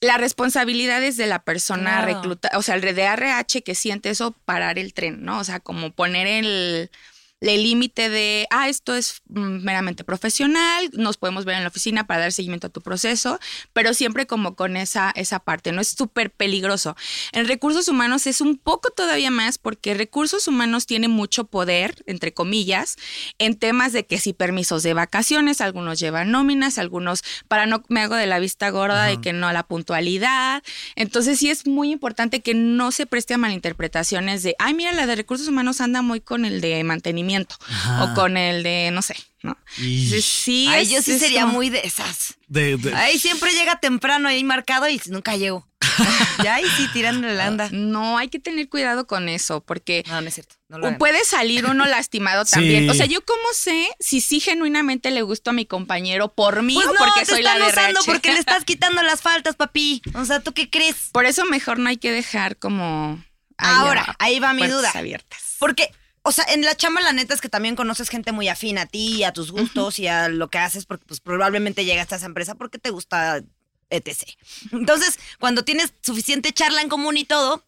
[0.00, 2.06] la responsabilidad es de la persona Claro.
[2.06, 5.38] recluta, o sea, el de RH que siente eso, parar el tren, ¿no?
[5.38, 6.90] O sea, como poner el
[7.40, 12.06] el límite de, ah, esto es mm, meramente profesional, nos podemos ver en la oficina
[12.06, 13.38] para dar seguimiento a tu proceso,
[13.72, 15.80] pero siempre como con esa, esa parte, ¿no?
[15.80, 16.96] Es súper peligroso.
[17.32, 22.34] En recursos humanos es un poco todavía más porque recursos humanos tiene mucho poder, entre
[22.34, 22.96] comillas,
[23.38, 28.00] en temas de que si permisos de vacaciones, algunos llevan nóminas, algunos, para no me
[28.00, 30.62] hago de la vista gorda de que no la puntualidad.
[30.96, 35.06] Entonces sí es muy importante que no se preste a malinterpretaciones de, ay, mira, la
[35.06, 38.04] de recursos humanos anda muy con el de mantenimiento Ajá.
[38.04, 39.56] o con el de, no sé, ¿no?
[39.78, 42.34] Y- Entonces, sí, Ay, es- yo sí sería como- muy de esas.
[42.46, 45.66] de- de- Ahí siempre llega temprano ahí marcado y nunca llego.
[46.44, 47.68] ya ahí sí tirando la anda.
[47.72, 50.04] No, hay que tener cuidado con eso porque...
[50.06, 50.56] No, no es cierto.
[50.68, 50.98] No lo O hagan.
[50.98, 52.84] puede salir uno lastimado también.
[52.84, 52.90] Sí.
[52.90, 56.74] O sea, yo cómo sé si sí genuinamente le gusto a mi compañero por mí
[56.74, 58.12] Pues o no, porque te soy la están de usando RH?
[58.12, 60.02] porque le estás quitando las faltas, papi.
[60.14, 60.96] O sea, ¿tú qué crees?
[61.12, 63.22] Por eso mejor no hay que dejar como...
[63.56, 64.90] ahí Ahora, ahí va mi duda.
[64.94, 65.56] abiertas.
[65.58, 65.90] Porque,
[66.28, 68.84] o sea, en la chamba la neta es que también conoces gente muy afín a
[68.84, 72.26] ti, a tus gustos y a lo que haces, porque pues probablemente llegaste a esa
[72.26, 73.40] empresa porque te gusta
[73.88, 74.28] etc.
[74.72, 77.64] Entonces, cuando tienes suficiente charla en común y todo,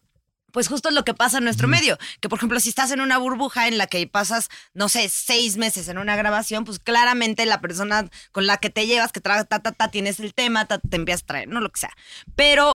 [0.51, 1.97] pues justo es lo que pasa en nuestro medio.
[2.19, 5.57] Que, por ejemplo, si estás en una burbuja en la que pasas, no sé, seis
[5.57, 9.43] meses en una grabación, pues claramente la persona con la que te llevas, que tra
[9.45, 11.93] ta, ta, ta, tienes el tema, ta, te empiezas a traer, no lo que sea.
[12.35, 12.73] Pero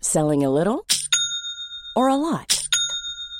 [0.00, 0.86] Selling a little
[1.94, 2.63] or a lot?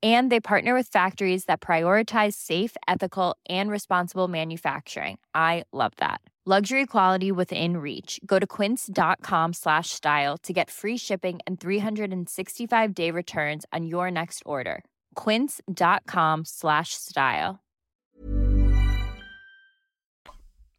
[0.00, 5.18] And they partner with factories that prioritize safe, ethical, and responsible manufacturing.
[5.34, 6.20] I love that.
[6.46, 8.20] Luxury quality within reach.
[8.24, 14.10] Go to quince.com slash style to get free shipping and 365 day returns on your
[14.10, 14.82] next order.
[15.14, 17.58] Quince.com slash style.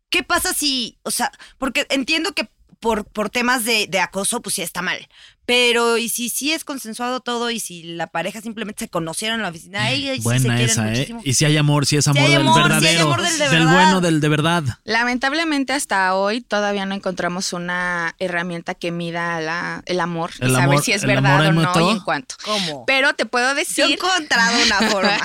[0.10, 4.56] ¿qué pasa si, o sea, porque entiendo que por, por temas de, de acoso, pues
[4.56, 5.08] sí está mal.
[5.50, 9.42] Pero, ¿y si sí es consensuado todo y si la pareja simplemente se conocieron en
[9.44, 9.84] la oficina?
[9.84, 10.90] Ay, ay, sí se quieren esa, ¿eh?
[10.92, 11.22] muchísimo.
[11.24, 13.02] Y si hay amor, si es amor hay del amor, si hay verdadero.
[13.08, 13.74] amor del de verdad.
[13.74, 14.64] bueno, del de verdad.
[14.84, 20.54] Lamentablemente hasta hoy todavía no encontramos una herramienta que mida la- el amor El y
[20.54, 22.36] saber amor- si es verdad o no y en cuánto.
[22.46, 22.86] ¿Cómo?
[22.86, 23.86] Pero te puedo Yo he decir...
[23.86, 25.18] encontrado una forma.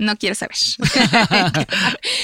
[0.00, 0.56] no quiero saber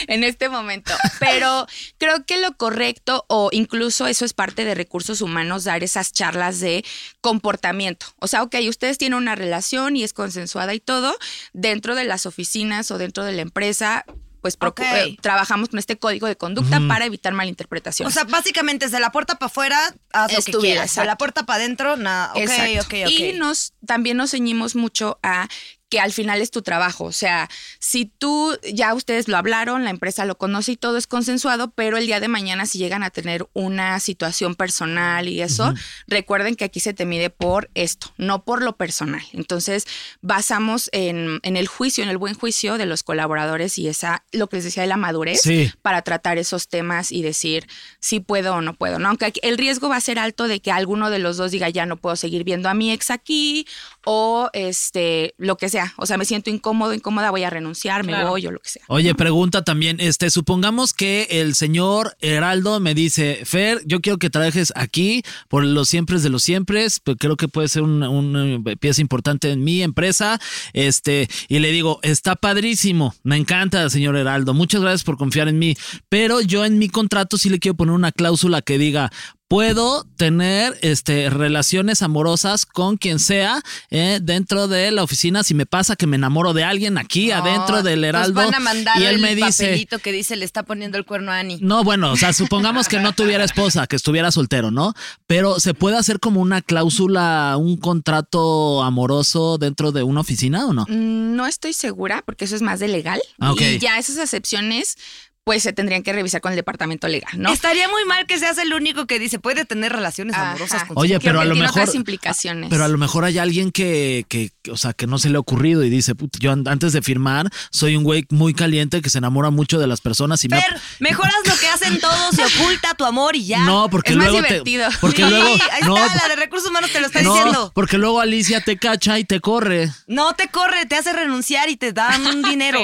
[0.09, 0.93] en este momento.
[1.21, 1.67] Pero
[1.99, 6.61] creo que lo correcto, o incluso eso es parte de recursos humanos, dar esas charlas
[6.61, 6.85] de
[7.21, 8.07] comportamiento.
[8.19, 11.15] O sea, ok, ustedes tienen una relación y es consensuada y todo,
[11.53, 14.05] dentro de las oficinas o dentro de la empresa,
[14.41, 14.97] pues procu- Ok.
[14.97, 18.13] eh, trabajamos con este código de conducta para evitar malinterpretaciones.
[18.13, 20.97] O sea, básicamente es de la puerta para afuera, haz lo que Estuviera, quieras.
[20.97, 22.33] De la puerta para adentro, nada.
[22.33, 22.81] Ok, Exacto.
[22.81, 23.11] ok, ok.
[23.11, 25.49] Y nos, también nos ceñimos mucho a
[25.93, 27.05] que al final es tu trabajo.
[27.05, 31.07] O sea, si tú, ya ustedes lo hablaron, la empresa lo conoce y todo es
[31.07, 35.75] consensuado, pero el día de mañana si llegan a tener una situación personal y eso,
[36.07, 39.21] recuerden que aquí se te mide por esto, no por lo personal.
[39.35, 39.87] Entonces,
[40.23, 44.49] basamos en, en el juicio, en el buen juicio de los colaboradores y esa, lo
[44.49, 45.71] que les decía de la madurez Sí.
[45.83, 47.67] para tratar esos temas y decir
[48.01, 49.09] si puedo o no puedo, ¿no?
[49.11, 51.85] Aunque el riesgo va a ser alto de que alguno de los dos diga ya
[51.85, 53.67] no puedo seguir viendo a mi ex aquí
[54.07, 58.25] o este lo que sea, o sea, me siento incómodo, incómoda, voy a renunciar, me
[58.25, 58.83] voy o lo que sea.
[58.89, 64.31] Oye, pregunta también, este, supongamos que el señor Heraldo me dice, Fer, yo quiero que
[64.31, 66.87] trabajes aquí por los siempre de los siempre,
[67.19, 70.41] creo que puede ser una, una pieza importante en mi empresa,
[70.73, 75.59] este, y le digo, está padrísimo, me encanta, señor Heraldo, muchas gracias por confiar en
[75.59, 75.77] mí,
[76.09, 79.11] pero yo en mi contrato sí le quiero poner una cláusula que diga,
[79.53, 83.61] puedo tener este, relaciones amorosas con quien sea
[83.91, 85.45] eh, dentro de la oficina.
[85.45, 88.55] Si me pasa que me enamoro de alguien aquí No, adentro del nos Heraldo van
[88.55, 91.33] a mandar y él el me dice, papelito que dice le está poniendo el cuerno
[91.33, 91.59] a Ani.
[91.61, 94.95] no, bueno, o sea, supongamos que no tuviera esposa, que estuviera soltero, ¿no?
[95.27, 100.73] Pero se puede hacer como una cláusula, un contrato amoroso dentro de una oficina o
[100.73, 100.87] no?
[100.89, 104.97] Mm, No estoy segura porque eso es más de legal Ah, y ya esas excepciones
[105.45, 107.53] pues se tendrían que revisar con el departamento legal, ¿no?
[107.53, 110.51] Estaría muy mal que seas el único que dice puede tener relaciones Ajá.
[110.51, 111.83] amorosas con Oye, pero a lo tiene mejor.
[111.83, 112.71] otras implicaciones.
[112.71, 115.41] Pero a lo mejor hay alguien que, que, o sea, que no se le ha
[115.41, 119.11] ocurrido y dice, "Puta, yo an- antes de firmar soy un güey muy caliente que
[119.11, 120.61] se enamora mucho de las personas y me.
[120.61, 123.65] Fer, mejoras lo que hacen todos y oculta tu amor y ya.
[123.65, 124.49] No, porque Es más luego te.
[124.49, 124.89] divertido.
[125.01, 125.45] Porque Sí, luego.
[125.73, 127.73] ahí no, está, la de recursos humanos te lo está no, diciendo.
[127.75, 129.91] porque luego Alicia te cacha y te corre.
[130.07, 132.79] No te corre, te hace renunciar y te dan un dinero.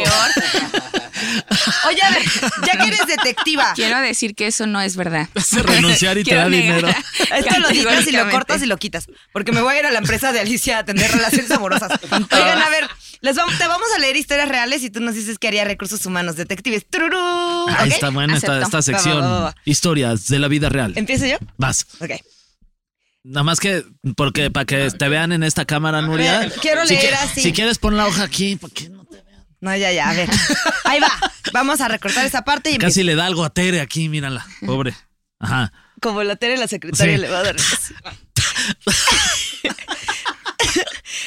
[1.87, 2.23] Oye, a ver,
[2.67, 5.29] ya que eres detectiva, Quiero decir que eso no es verdad.
[5.65, 6.77] Renunciar y te Quiero da negar.
[6.77, 6.89] dinero.
[7.37, 9.07] esto lo dices y lo cortas y lo quitas.
[9.33, 11.93] Porque me voy a ir a la empresa de Alicia a tener relaciones amorosas.
[12.11, 12.89] Oigan, a ver,
[13.21, 16.05] les vamos, te vamos a leer historias reales y tú nos dices qué haría recursos
[16.07, 16.87] humanos detectives.
[16.89, 17.67] ¡Tururú!
[17.69, 17.95] Ahí ¿Ok?
[17.95, 19.23] está buena esta, va, sección.
[19.23, 19.55] va, va.
[19.65, 20.93] Historias de la vida real.
[20.97, 21.37] ¿Empiezo yo?
[21.57, 21.87] Vas.
[22.01, 22.11] Ok.
[23.25, 23.85] Nada más que,
[24.17, 26.51] porque para que te vean en esta cámara, Nuria.
[26.63, 27.43] Quiero si leer qui- así.
[27.43, 28.57] Si quieres, pon la hoja aquí.
[28.57, 29.23] ¿Por qué no te?
[29.61, 30.29] No, ya, ya, a ver.
[30.85, 31.11] Ahí va.
[31.53, 34.47] Vamos a recortar esa parte y Casi le da algo a Tere aquí, mírala.
[34.64, 34.94] Pobre.
[35.40, 35.73] Ajá.
[36.01, 37.21] Como la Tere, la secretaria Sí.
[37.21, 37.57] le va a dar.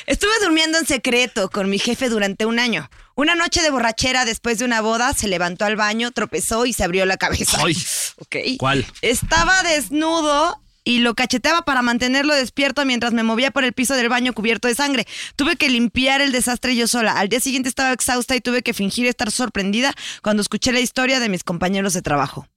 [0.06, 2.90] Estuve durmiendo en secreto con mi jefe durante un año.
[3.16, 6.84] Una noche de borrachera después de una boda, se levantó al baño, tropezó y se
[6.84, 7.58] abrió la cabeza.
[7.64, 7.76] Ay.
[8.18, 8.36] Ok.
[8.58, 8.86] ¿Cuál?
[9.02, 14.10] Estaba desnudo y lo cacheteaba para mantenerlo despierto mientras me movía por el piso del
[14.10, 15.06] baño cubierto de sangre.
[15.36, 17.20] Tuve que limpiar el desastre yo sola.
[17.20, 21.20] Al día siguiente estaba exhausta y tuve que fingir estar sorprendida cuando escuché la historia
[21.20, 22.48] de mis compañeros de trabajo.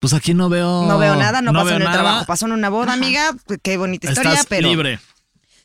[0.00, 0.86] Pues aquí no veo.
[0.86, 1.92] No veo nada, no, pasó en el nada.
[1.92, 2.26] trabajo.
[2.26, 3.34] Pasó en una boda, amiga.
[3.62, 5.00] Qué bonita historia, Estás pero libre.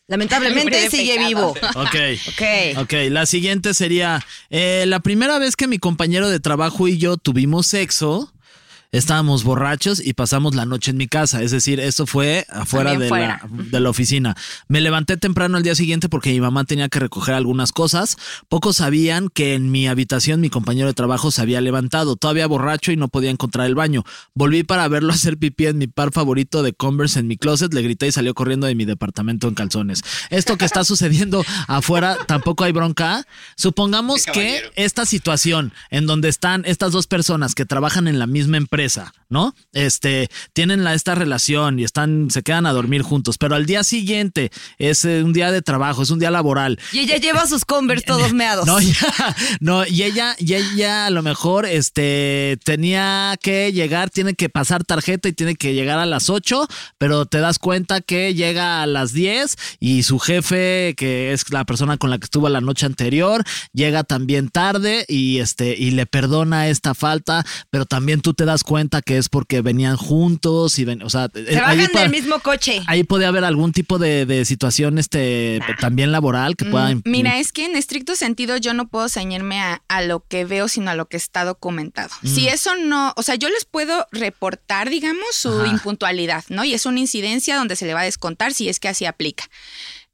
[0.08, 1.28] lamentablemente sigue pecado.
[1.28, 1.56] vivo.
[1.76, 1.96] Ok.
[2.30, 2.78] Ok.
[2.82, 7.18] Ok, la siguiente sería, eh, la primera vez que mi compañero de trabajo y yo
[7.18, 8.33] tuvimos sexo,
[8.94, 13.10] estábamos borrachos y pasamos la noche en mi casa, es decir, esto fue afuera de
[13.10, 13.42] fuera.
[13.44, 14.36] la, de la oficina.
[14.68, 18.18] Me levanté temprano al día siguiente porque mi mamá tenía que recoger algunas cosas.
[18.48, 22.92] Pocos sabían que en mi habitación mi compañero de trabajo se había levantado, todavía borracho
[22.92, 24.04] y no podía encontrar el baño.
[24.36, 27.82] Volví para verlo hacer pipí en mi par favorito de Converse en mi closet, le
[27.82, 30.04] grité y salió corriendo de mi departamento en calzones.
[30.30, 33.26] Esto que está sucediendo afuera tampoco hay bronca.
[33.56, 38.58] Supongamos que esta situación en donde están estas dos personas que trabajan en la misma
[38.58, 38.83] empresa,
[39.34, 39.56] ¿no?
[39.74, 43.84] Este, tienen la, esta relación y están, se quedan a dormir juntos, pero al día
[43.84, 46.80] siguiente es eh, un día de trabajo, es un día laboral.
[46.91, 48.65] Y ella lleva sus Converse todos meados.
[48.65, 54.36] No, ya, no, y ella, y ella a lo mejor este tenía que llegar, tiene
[54.36, 56.67] que pasar tarjeta y tiene que llegar a las 8,
[57.00, 61.65] pero te das cuenta que llega a las 10 y su jefe, que es la
[61.65, 63.43] persona con la que estuvo la noche anterior,
[63.74, 68.63] llega también tarde y este y le perdona esta falta, pero también tú te das
[68.63, 68.73] cuenta
[69.06, 72.82] que es porque venían juntos y ven, o sea, Se bajan del mismo coche.
[72.88, 77.40] Ahí puede haber algún tipo de, de situación este también laboral que pueda Mm, Mira,
[77.40, 80.92] es que en estricto sentido yo no puedo ceñirme a, a lo que veo, sino
[80.92, 82.10] a lo que está documentado.
[82.24, 85.68] Si eso no, o sea, yo les puedo reportar, digamos, su Ajá.
[85.72, 86.64] impuntualidad, ¿no?
[86.64, 89.46] Y es una incidencia donde se le va a descontar si es que así aplica.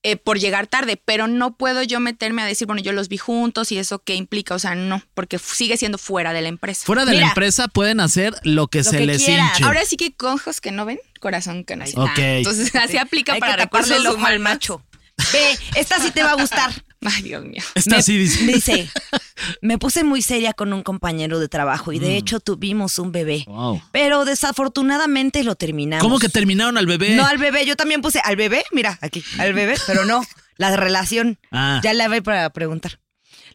[0.04, 3.18] Eh, por llegar tarde, pero no puedo yo meterme a decir, bueno, yo los vi
[3.18, 6.86] juntos y eso qué implica, o sea, no, porque sigue siendo fuera de la empresa.
[6.86, 7.24] Fuera de Mira.
[7.24, 9.64] la empresa pueden hacer lo que Lo se que les hinche.
[9.64, 12.12] Ahora sí que con ojos que no ven, corazón que no Ahí siente.
[12.12, 12.20] Ok.
[12.20, 14.40] Entonces así aplica Hay para que taparle el ojo al humanos.
[14.42, 14.84] macho.
[15.34, 16.72] Ve, esta sí te va a gustar.
[17.06, 17.64] Ay, Dios mío.
[17.76, 18.46] Esta Me- sí dice.
[18.46, 18.90] Dice,
[19.62, 21.94] me puse muy seria con un compañero de trabajo Mm.
[21.96, 23.44] y de hecho tuvimos un bebé.
[23.48, 23.82] Wow.
[23.92, 26.04] Pero desafortunadamente lo terminamos.
[26.04, 27.16] ¿Cómo que terminaron al bebé?
[27.16, 30.24] No al bebé, yo también puse al bebé, mira, aquí, al bebé, pero no,
[30.58, 31.40] la relación.
[31.52, 31.80] Ah.
[31.84, 33.00] Ya la voy para preguntar.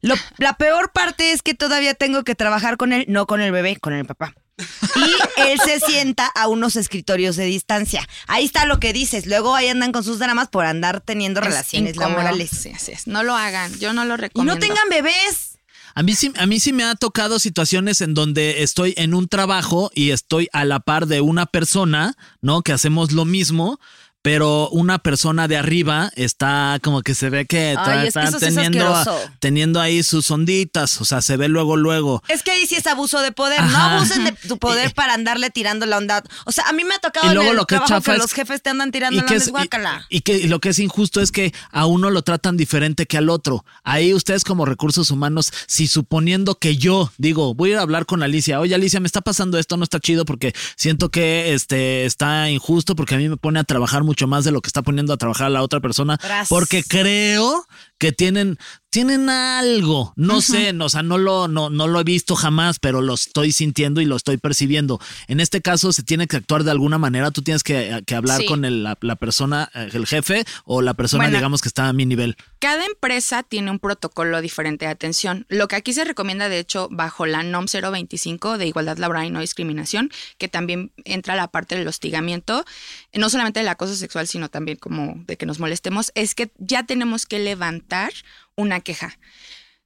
[0.00, 3.52] Lo- la peor parte es que todavía tengo que trabajar con él, no con el
[3.52, 4.34] bebé, con el papá.
[4.56, 8.06] Y él se sienta a unos escritorios de distancia.
[8.28, 9.26] Ahí está lo que dices.
[9.26, 12.18] Luego ahí andan con sus dramas por andar teniendo Es relaciones incómodo.
[12.18, 12.50] laborales.
[12.50, 13.06] Sí, así es.
[13.06, 14.54] No lo hagan, yo no lo Y recomiendo.
[14.54, 15.58] no tengan bebés.
[15.96, 19.28] A mí, sí, a mí sí me ha tocado situaciones en donde estoy en un
[19.28, 22.62] trabajo y estoy a la par de una persona, ¿no?
[22.62, 23.78] Que hacemos lo mismo,
[24.24, 28.22] pero una persona de arriba está como que se ve que está, Ay, es que
[28.22, 29.04] está es teniendo,
[29.38, 32.22] teniendo ahí sus onditas, o sea, se ve luego, luego.
[32.28, 33.62] Es que ahí sí es abuso de poder.
[33.62, 36.22] No abusen de tu poder para andarle tirando la onda.
[36.46, 38.16] O sea, a mí me ha tocado Y en luego el lo que trabajo que
[38.16, 40.06] los jefes te andan tirando la onda.
[40.08, 43.18] y, y que lo que es injusto es que a uno lo tratan diferente que
[43.18, 43.66] al otro.
[43.82, 48.06] Ahí ustedes como recursos humanos, si suponiendo que yo digo, voy a ir a hablar
[48.06, 52.06] con Alicia, oye Alicia, me está pasando esto, no está chido porque siento que este
[52.06, 54.82] está injusto porque a mí me pone a trabajar mucho más de lo que está
[54.82, 57.66] poniendo a trabajar a la otra persona porque creo
[57.98, 58.58] que tienen
[58.90, 62.78] tienen algo, no sé, no, o sea, no lo no no lo he visto jamás,
[62.78, 65.00] pero lo estoy sintiendo y lo estoy percibiendo.
[65.26, 68.40] En este caso se tiene que actuar de alguna manera, tú tienes que, que hablar
[68.42, 68.46] Sí.
[68.46, 71.38] con el- la, la persona, eh, el jefe o la persona, Bueno.
[71.38, 72.36] digamos, que está a mi nivel.
[72.60, 75.44] Cada empresa tiene un protocolo diferente de atención.
[75.48, 79.30] Lo que aquí se recomienda, de hecho, bajo la NOM 025 de igualdad laboral y
[79.30, 82.64] no discriminación, que también entra la parte del hostigamiento,
[83.12, 86.84] no solamente del acoso sexual, sino también como de que nos molestemos, es que ya
[86.84, 88.12] tenemos que levantar
[88.54, 89.18] una queja.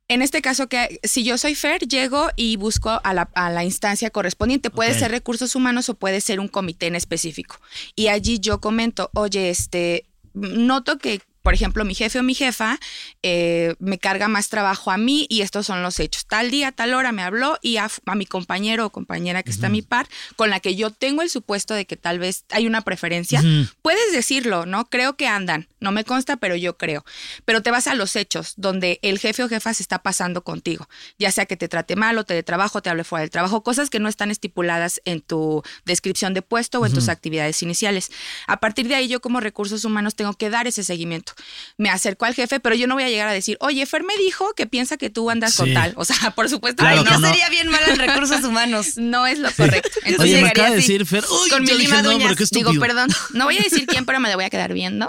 [0.08, 3.62] En este caso, que si yo soy Fer, llego y busco a la, a la
[3.62, 4.70] instancia correspondiente.
[4.70, 7.60] Puede ser recursos humanos o puede ser un comité en específico.
[7.94, 12.78] Y allí yo comento, oye, este, noto que, por ejemplo, mi jefe o mi jefa
[13.22, 16.26] eh, me carga más trabajo a mí y estos son los hechos.
[16.26, 19.68] Tal día, tal hora me habló y a, a mi compañero o compañera que está
[19.68, 22.66] a mi par, con la que yo tengo el supuesto de que tal vez hay
[22.66, 23.42] una preferencia,
[23.80, 24.90] puedes decirlo, ¿no?
[24.90, 27.04] Creo que andan, no me consta, pero yo creo.
[27.44, 30.88] Pero te vas a los hechos, donde el jefe o jefa se está pasando contigo,
[31.18, 33.62] ya sea que te trate mal o te dé trabajo, te hable fuera del trabajo,
[33.62, 38.10] cosas que no están estipuladas en tu descripción de puesto o en tus actividades iniciales.
[38.46, 41.32] A partir de ahí yo como recursos humanos tengo que dar ese seguimiento.
[41.76, 44.16] Me acerco al jefe, pero yo no voy a llegar a decir, oye, Fer me
[44.16, 45.58] dijo que piensa que tú andas Sí.
[45.58, 45.92] con tal.
[45.96, 47.18] O sea, por supuesto Claro que no.
[47.20, 47.28] no.
[47.28, 48.96] sería bien mala en recursos humanos.
[49.08, 49.88] No es lo correcto.
[50.04, 52.02] Entonces Oye, me acaba de decir Fer, uy, con mi lima
[52.50, 55.08] Digo, perdón, no voy a decir quién, pero me la voy a quedar viendo.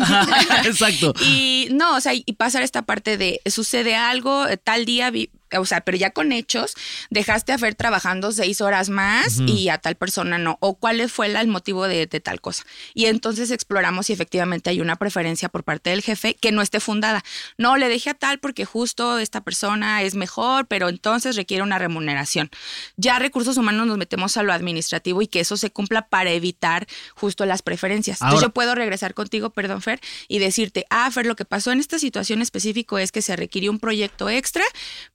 [0.00, 1.12] Ajá, Exacto.
[1.22, 5.30] Y no, o sea, y pasar esta parte de sucede algo, eh, tal día, vi-
[5.58, 6.74] o sea, pero ya con hechos,
[7.10, 10.58] dejaste a Fer trabajando seis horas más y a tal persona no.
[10.60, 12.64] O cuál fue el motivo de, de tal cosa.
[12.94, 16.80] Y entonces exploramos si efectivamente hay una preferencia por parte del jefe que no esté
[16.80, 17.22] fundada.
[17.58, 21.78] No, le dejé a tal porque justo esta persona es mejor, pero entonces requiere una
[21.78, 22.50] remuneración.
[22.96, 26.86] Ya recursos humanos nos metemos a lo administrativo y que eso se cumpla para evitar
[27.14, 28.20] justo las preferencias.
[28.20, 31.80] Entonces yo puedo regresar contigo, perdón, Fer, y decirte, ah, Fer, lo que pasó en
[31.80, 34.64] esta situación específico es que se requirió un proyecto extra,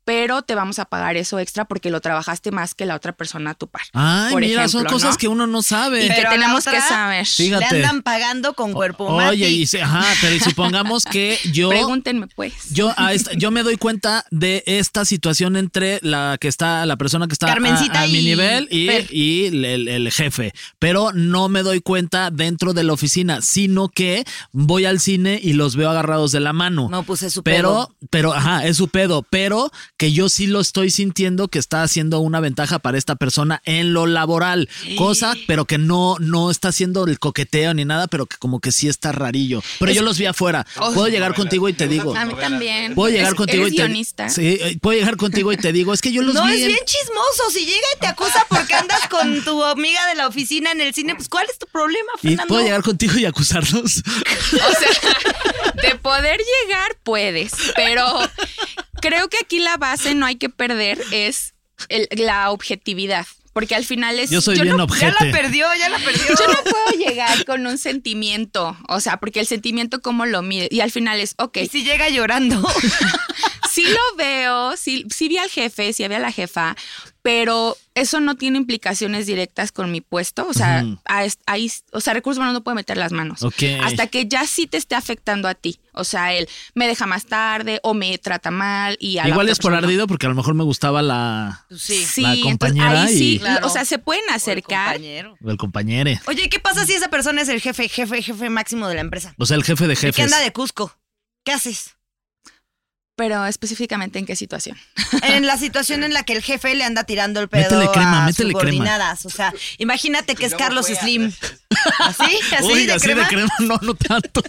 [0.03, 3.51] pero te vamos a pagar eso extra porque lo trabajaste más que la otra persona
[3.51, 3.83] a tu par.
[3.93, 5.17] Ay, por mira, son cosas ¿no?
[5.17, 6.05] que uno no sabe.
[6.05, 7.25] Y que Pero tenemos que saber.
[7.25, 7.65] Fíjate.
[7.71, 12.27] Le andan pagando con cuerpo Oye, y se- ajá, pero y supongamos que yo Pregúntenme,
[12.35, 12.53] pues.
[12.71, 16.97] yo a esta- yo me doy cuenta de esta situación entre la que está la
[16.97, 21.11] persona que está a- Carmencita a, mi y nivel y, y el, el jefe, pero
[21.13, 25.75] no me doy cuenta dentro de la oficina, sino que voy al cine y los
[25.75, 26.87] veo agarrados de la mano.
[26.89, 28.07] No, pues es su pero, pedo.
[28.09, 32.19] pero, ajá, es su pedo, pero que yo sí lo estoy sintiendo que está haciendo
[32.19, 37.05] una ventaja para esta persona en lo laboral, cosa, pero que no, no está haciendo
[37.05, 39.61] el coqueteo ni nada, pero que como que sí está rarillo.
[39.79, 40.65] Pero yo los vi afuera.
[40.77, 40.93] Oh.
[40.93, 42.15] Puedo llegar contigo y te digo.
[42.15, 42.95] A mí también.
[42.95, 44.29] Puedo llegar Es- contigo eres y te guionista.
[44.29, 46.53] Sí, eh, puedo llegar contigo y te digo, es que yo los No, vi.
[46.53, 47.51] es en- bien chismoso.
[47.51, 50.93] Si llega y te acusa porque andas con tu amiga de la oficina en el
[50.93, 52.47] cine, pues ¿cuál es tu problema, y Fernando?
[52.47, 54.01] puedo llegar contigo y acusarlos.
[54.55, 58.05] O sea, de poder llegar puedes, pero
[59.07, 61.53] creo que aquí la base no hay que perder es
[61.89, 63.25] el- la objetividad.
[63.53, 64.29] Porque al final es.
[64.31, 66.25] Yo soy bien no, Ya la perdió, ya la perdió.
[66.27, 68.77] Yo no puedo llegar con un sentimiento.
[68.89, 70.67] O sea, porque el sentimiento, ¿cómo lo mide?
[70.71, 72.61] Y al final es, ok, Y si llega llorando.
[73.75, 76.75] sí lo veo, sí, sí vi al jefe, sí vi a la jefa,
[77.21, 80.47] pero eso no tiene implicaciones directas con mi puesto.
[80.47, 83.41] O sea, a- ahí, o sea, recursos humanos no puede meter las manos.
[83.41, 83.63] Ok.
[83.83, 85.79] Hasta que ya sí te esté afectando a ti.
[85.93, 89.59] O sea, él me deja más tarde o me trata mal y a Igual es
[89.59, 89.77] por no.
[89.79, 92.05] ardido porque a lo mejor me gustaba la sí.
[92.05, 93.65] Sí, La compañera ahí sí, y- Claro.
[93.65, 94.93] o sea, se pueden O el acercar.
[94.93, 95.37] compañero.
[95.43, 96.21] el compañere.
[96.27, 99.33] Oye, ¿qué pasa si esa persona es el jefe, jefe, jefe máximo de la empresa?
[99.39, 100.15] O sea, el jefe de ¿Y jefes.
[100.15, 100.95] que anda de Cusco?
[101.43, 101.94] ¿Qué haces?
[103.17, 104.77] Pero específicamente en qué situación.
[105.23, 108.23] En la situación en la que el jefe le anda tirando el pedo Métele crema,
[108.23, 108.59] a métele crema.
[108.59, 109.25] subordinadas.
[109.25, 111.31] O sea, imagínate que es Carlos Slim.
[111.99, 112.39] ¿Así?
[112.57, 113.21] ¿Así Uy, de así crema?
[113.23, 114.41] de crema, no, no tanto.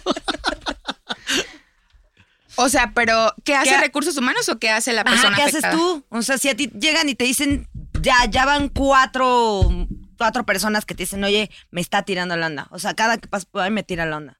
[2.55, 5.35] O sea, pero ¿qué hace ¿Qué ha- recursos humanos o qué hace la Ajá, persona
[5.37, 6.03] ¿qué haces tú?
[6.09, 7.67] O sea, si a ti llegan y te dicen,
[8.01, 9.69] ya, ya van cuatro,
[10.17, 12.67] cuatro personas que te dicen, oye, me está tirando la onda.
[12.71, 14.39] O sea, cada que pasa por ahí me tira la onda.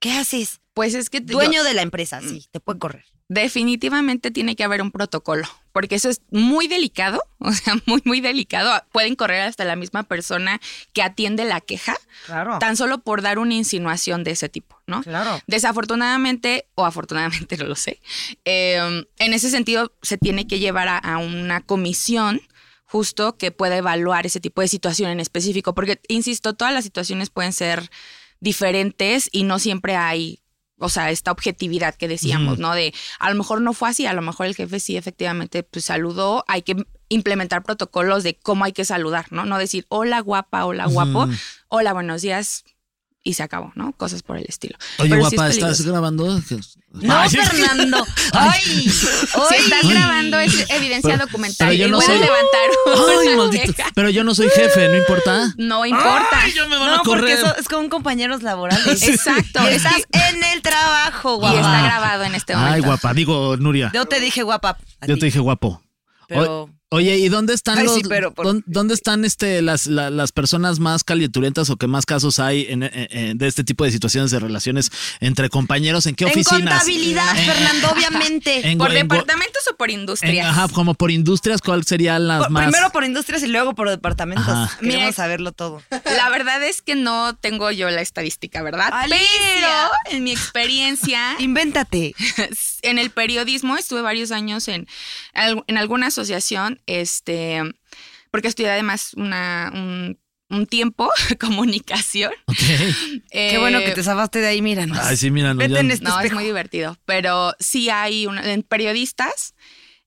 [0.00, 0.60] ¿Qué haces?
[0.74, 3.04] Pues es que Dueño yo- de la empresa, sí, te puede correr.
[3.32, 8.20] Definitivamente tiene que haber un protocolo, porque eso es muy delicado, o sea, muy, muy
[8.20, 8.70] delicado.
[8.92, 10.60] Pueden correr hasta la misma persona
[10.92, 12.58] que atiende la queja, Claro.
[12.58, 15.02] tan solo por dar una insinuación de ese tipo, ¿no?
[15.02, 15.40] Claro.
[15.46, 18.00] Desafortunadamente, o afortunadamente, no lo sé,
[18.44, 22.40] eh, en ese sentido se tiene que llevar a, a una comisión
[22.84, 27.30] justo que pueda evaluar ese tipo de situación en específico, porque, insisto, todas las situaciones
[27.30, 27.90] pueden ser
[28.40, 30.41] diferentes y no siempre hay,
[30.78, 32.74] o sea, esta objetividad que decíamos, ¿no?
[32.74, 35.84] De a lo mejor no fue así, a lo mejor el jefe sí efectivamente pues
[35.84, 36.76] saludó, hay que
[37.08, 39.44] implementar protocolos de cómo hay que saludar, ¿no?
[39.44, 41.28] No decir hola guapa, hola guapo,
[41.68, 42.64] hola buenos días
[43.24, 43.92] y se acabó, ¿no?
[43.92, 44.76] Cosas por el estilo.
[44.98, 46.40] Oye, Pero sí es guapa, ¿estás grabando?
[46.90, 47.30] No, Ay.
[47.30, 48.06] Fernando.
[48.32, 48.60] Ay,
[48.90, 49.06] Si
[49.56, 49.90] estás Ay.
[49.90, 51.68] grabando es evidencia Pero- documental.
[51.68, 52.60] pero yo y no puedes soy- levantar
[53.20, 53.28] Ay,
[53.78, 53.90] una.
[53.94, 55.54] Pero yo no soy jefe, ¿no importa?
[55.56, 56.28] No importa.
[56.32, 57.38] Ay, ya me van No, a porque correr.
[57.38, 59.02] eso es con compañeros laborales.
[59.08, 59.62] Exacto.
[59.62, 61.56] Y es estás en el trabajo, y guapa.
[61.60, 62.74] está grabado en este momento.
[62.74, 63.14] Ay, guapa.
[63.14, 63.90] Digo, Nuria.
[63.94, 64.76] Yo te dije guapa.
[65.06, 65.80] Yo ti, te dije guapo.
[66.28, 69.86] Pero Oye, ¿y dónde están Ay, los sí, pero por- dón- dónde están este las,
[69.86, 73.64] la- las personas más calienturentas o que más casos hay en, en- en- de este
[73.64, 74.90] tipo de situaciones de relaciones
[75.20, 76.06] entre compañeros?
[76.06, 76.60] ¿En qué en oficinas?
[76.80, 78.70] contabilidad, En- Fernando, obviamente.
[78.70, 80.46] en- ¿Por en- departamentos o por en- industrias?
[80.46, 82.64] ajá, como por industrias, ¿cuál serían las Por- más?
[82.64, 84.46] Primero por industrias y luego por departamentos.
[84.48, 84.76] Ajá.
[84.78, 85.12] Queremos Mire.
[85.12, 85.82] saberlo todo.
[85.90, 88.90] La verdad es que no tengo yo la estadística, ¿verdad?
[88.92, 89.26] Alicia.
[89.56, 92.14] Pero en mi experiencia Invéntate.
[92.82, 94.86] en el periodismo estuve varios años en,
[95.34, 97.62] en alguna asociación, este,
[98.30, 100.18] porque estudié además una, un,
[100.48, 101.10] un tiempo
[101.40, 102.32] comunicación.
[103.30, 104.98] Qué bueno que te zafaste de ahí, míranos.
[104.98, 109.54] Ay, sí, en este No, es muy divertido, pero sí hay una, en periodistas,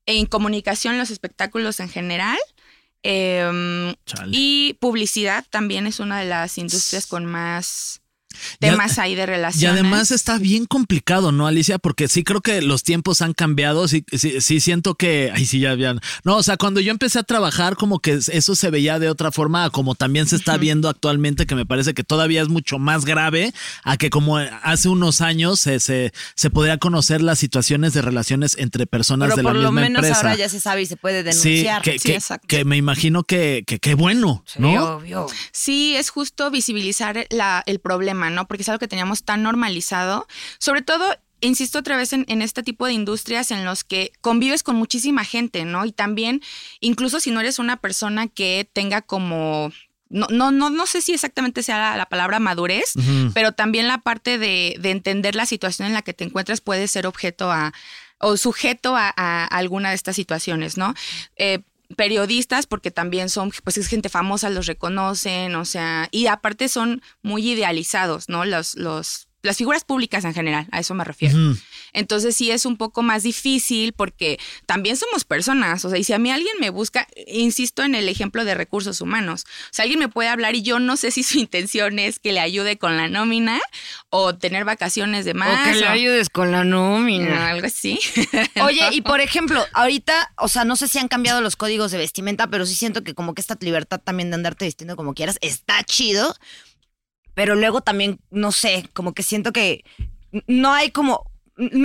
[0.06, 2.38] en comunicación, los espectáculos en general.
[3.08, 3.96] Chale.
[4.32, 8.02] y publicidad también es una de las industrias con más
[8.62, 9.80] Ya- temas ahí de Y relaciones.
[9.82, 11.78] además está bien complicado, ¿no, Alicia?
[11.80, 13.88] Porque sí creo que los tiempos han cambiado.
[13.88, 15.32] Sí, sí, sí siento que.
[15.34, 16.00] Ay, sí, ya habían.
[16.24, 19.32] No, o sea, cuando yo empecé a trabajar, como que eso se veía de otra
[19.32, 22.80] forma, a como también se está viendo actualmente, que me parece que todavía es mucho
[22.80, 27.94] más grave a que como hace unos años se, se, se podría conocer las situaciones
[27.94, 30.18] de relaciones entre personas Pero de la por lo misma menos empresa.
[30.22, 31.82] ahora ya se sabe y se puede Sí, denunciar.
[31.82, 32.48] que, Sí, que- exacto.
[32.48, 34.96] que me imagino que que qué bueno, Sí, ¿no?
[34.98, 35.28] obvio.
[35.52, 38.48] Sí, es justo visibilizar la- el problema, ¿no?
[38.48, 40.28] Porque es algo que teníamos tan normalizado.
[40.60, 41.06] Sobre todo,
[41.42, 45.24] insisto otra vez en, en este tipo de industrias en los que convives con muchísima
[45.24, 45.86] gente, ¿no?
[45.86, 46.42] Y también,
[46.80, 49.72] incluso si no eres una persona que tenga como...
[50.08, 52.94] No, no, no, no sé si exactamente sea la, la palabra madurez,
[53.34, 56.88] pero también la parte de, de entender la situación en la que te encuentras puede
[56.88, 57.74] ser objeto a
[58.20, 60.94] o sujeto a, a alguna de estas situaciones, ¿no?
[61.36, 61.60] Eh,
[61.96, 67.02] periodistas, porque también son, pues es gente famosa, los reconocen, o sea, y aparte son
[67.22, 68.46] muy idealizados, ¿no?
[68.46, 71.38] Los, los, las figuras públicas en general, a eso me refiero.
[71.96, 76.14] Entonces sí es un poco más difícil porque también somos personas, o sea, y si
[76.14, 80.00] a mí alguien me busca, insisto en el ejemplo de recursos humanos, o sea, alguien
[80.00, 82.98] me puede hablar y yo no sé si su intención es que le ayude con
[82.98, 83.60] la nómina
[84.10, 85.68] o tener vacaciones de más.
[85.68, 87.50] o que le o- ayudes con la no, nómina.
[87.50, 88.00] algo así.
[88.64, 91.98] Oye, y por ejemplo, ahorita, o sea, no sé si han cambiado los códigos de
[91.98, 95.38] vestimenta, pero sí siento que como que esta libertad también de andarte vistiendo como quieras
[95.42, 96.36] está chido.
[97.34, 99.84] Pero luego también, no sé, como que siento que
[100.48, 101.30] no hay como...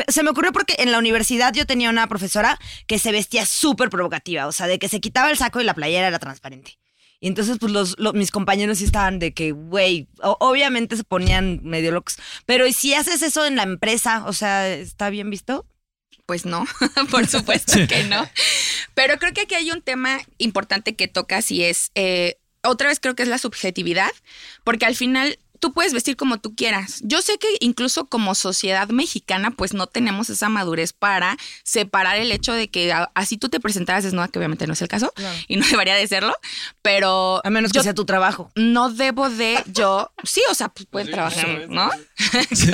[0.09, 3.89] Se me ocurrió porque en la universidad yo tenía una profesora que se vestía súper
[3.91, 6.79] provocativa, o sea, de que se quitaba el saco y la playera era transparente.
[7.23, 11.61] Y entonces, pues los, lo- mis compañeros sí estaban de que, güey, obviamente se ponían
[11.63, 12.17] medio locos.
[12.47, 14.25] Pero ¿y si haces eso en la empresa?
[14.27, 15.67] O sea, ¿está bien visto?
[16.27, 16.65] Pues no,
[17.11, 18.27] por supuesto que no.
[18.95, 23.01] Pero creo que aquí hay un tema importante que tocas y es, eh, otra vez
[23.01, 24.11] creo que es la subjetividad,
[24.65, 27.01] porque al final tú puedes vestir como tú quieras.
[27.03, 32.33] Yo sé que incluso como sociedad mexicana, pues no tenemos esa madurez para separar el
[32.33, 35.13] hecho de que a- así tú te presentaras desnuda, que obviamente no es el caso
[35.49, 36.35] y no debería de serlo,
[36.83, 38.51] pero A menos que yo sea tu trabajo.
[38.57, 41.91] no debo de yo, sí, o sea, pues pueden trabajar, ¿no?
[42.33, 42.67] pues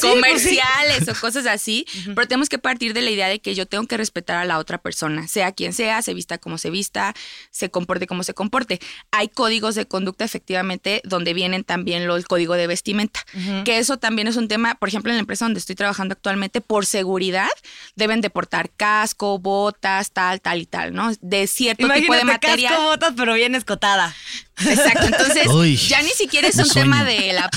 [0.00, 3.86] Comerciales o cosas así, pero tenemos que partir de la idea de que yo tengo
[3.86, 7.14] que respetar a la otra persona, sea quien sea, se vista como se vista,
[7.50, 8.80] se comporte como se comporte.
[9.10, 13.24] Hay códigos de conducta efectivamente donde vienen también el código de vestimenta,
[13.64, 16.60] que eso también es un tema, por ejemplo, en la empresa donde estoy trabajando actualmente,
[16.60, 17.48] por seguridad
[17.94, 21.10] deben de portar casco, botas, tal, tal y tal, ¿no?
[21.20, 22.72] De cierto tipo de Imagínate material.
[22.74, 24.14] casco, botas, pero bien escotada.
[24.58, 27.50] Exacto, entonces Uy, ya ni siquiera es un tema de la,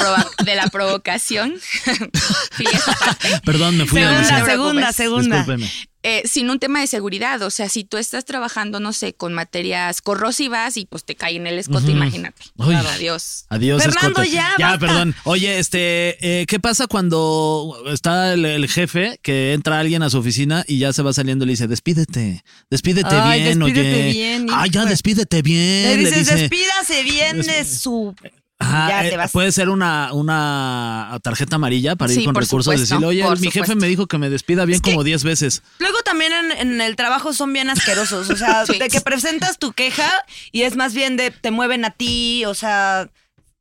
[0.44, 1.56] de la provocación.
[3.46, 4.46] Perdón, me fui a Segunda, Alicia.
[4.46, 5.38] segunda, segunda.
[5.38, 5.72] Discúlpeme.
[6.02, 9.34] Eh, sin un tema de seguridad, o sea, si tú estás trabajando, no sé, con
[9.34, 12.42] materias corrosivas y pues te cae en el escote, imagínate.
[12.56, 12.74] Uy.
[12.74, 13.46] Adiós.
[13.50, 14.30] Adiós, Fernando, escote.
[14.32, 14.80] ya, Ya, basta.
[14.88, 15.16] perdón.
[15.26, 20.20] Oye, este, eh, ¿qué pasa cuando está el, el jefe que entra alguien a su
[20.20, 24.12] oficina y ya se va saliendo y le dice, despídete, despídete Ay, bien, despídete oye.
[24.14, 25.90] bien, Ah, ya, despídete bien.
[25.90, 26.36] Le dices, dice.
[26.36, 28.16] despídase bien de su...
[28.60, 29.32] Ajá, ya eh, te vas.
[29.32, 32.66] Puede ser una, una tarjeta amarilla para ir con recursos.
[32.66, 35.64] supuesto, decirle, oye, mi jefe me dijo que me despida bien Es como 10 veces.
[35.80, 38.78] Luego también en, en el trabajo son bien asquerosos, o sea, Sí.
[38.78, 40.12] de que presentas tu queja
[40.52, 43.10] y es más bien de te mueven a ti, o sea,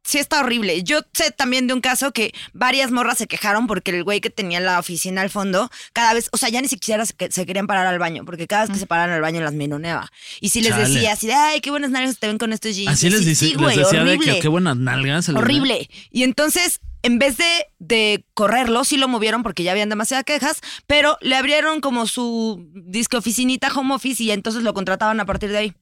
[0.08, 0.82] sí está horrible.
[0.82, 4.30] Yo sé también de un caso que varias morras se quejaron porque el güey que
[4.30, 7.66] tenía la oficina al fondo, cada vez, o sea, ya ni siquiera se, se querían
[7.66, 10.10] parar al baño, porque cada vez que se paraban al baño las menoneaba.
[10.40, 10.88] Y si les Chale.
[10.88, 12.90] decía así de, ay, qué buenas nalgas te ven con estos jeans.
[12.92, 14.34] Así les, Sí, dice, sí, les güey, decía de horrible.
[14.34, 15.28] que qué buenas nalgas.
[15.28, 15.90] Horrible.
[16.10, 20.60] Y entonces, en vez de, de correrlo, sí lo movieron porque ya habían demasiadas quejas,
[20.86, 25.50] pero le abrieron como su disque oficinita home office y entonces lo contrataban a partir
[25.50, 25.74] de ahí.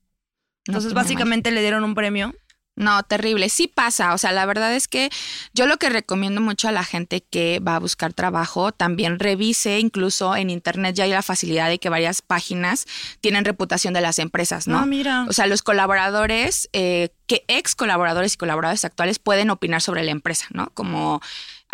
[0.67, 2.35] Entonces, básicamente le dieron un premio.
[2.77, 3.49] No, terrible.
[3.49, 4.13] Sí pasa.
[4.13, 5.11] O sea, la verdad es que
[5.55, 9.81] yo lo que recomiendo mucho a la gente que va a buscar trabajo, también revise,
[9.81, 12.87] incluso en internet ya hay la facilidad de que varias páginas
[13.23, 14.79] tienen reputación de las empresas, ¿no?
[14.79, 15.25] Ah, mira.
[15.29, 20.11] O sea, los colaboradores, eh, que ex colaboradores y colaboradores actuales pueden opinar sobre la
[20.11, 20.71] empresa, ¿no?
[20.75, 21.23] Como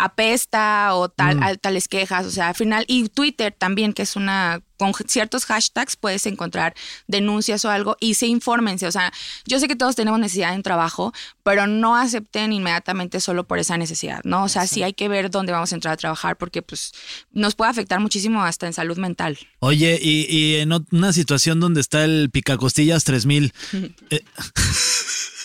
[0.05, 1.57] apesta o tal, Mm.
[1.61, 5.95] tales quejas, o sea, al final, y Twitter también, que es una, con ciertos hashtags
[5.95, 6.73] puedes encontrar
[7.07, 9.11] denuncias o algo y se infórmense, o sea,
[9.45, 13.59] yo sé que todos tenemos necesidad de un trabajo, pero no acepten inmediatamente solo por
[13.59, 14.43] esa necesidad, ¿no?
[14.43, 16.91] O sea, sí hay que ver dónde vamos a entrar a trabajar porque pues
[17.31, 19.37] nos puede afectar muchísimo hasta en salud mental.
[19.59, 23.53] Oye, y, y en una situación donde está el picacostillas 3000,
[24.09, 24.23] eh,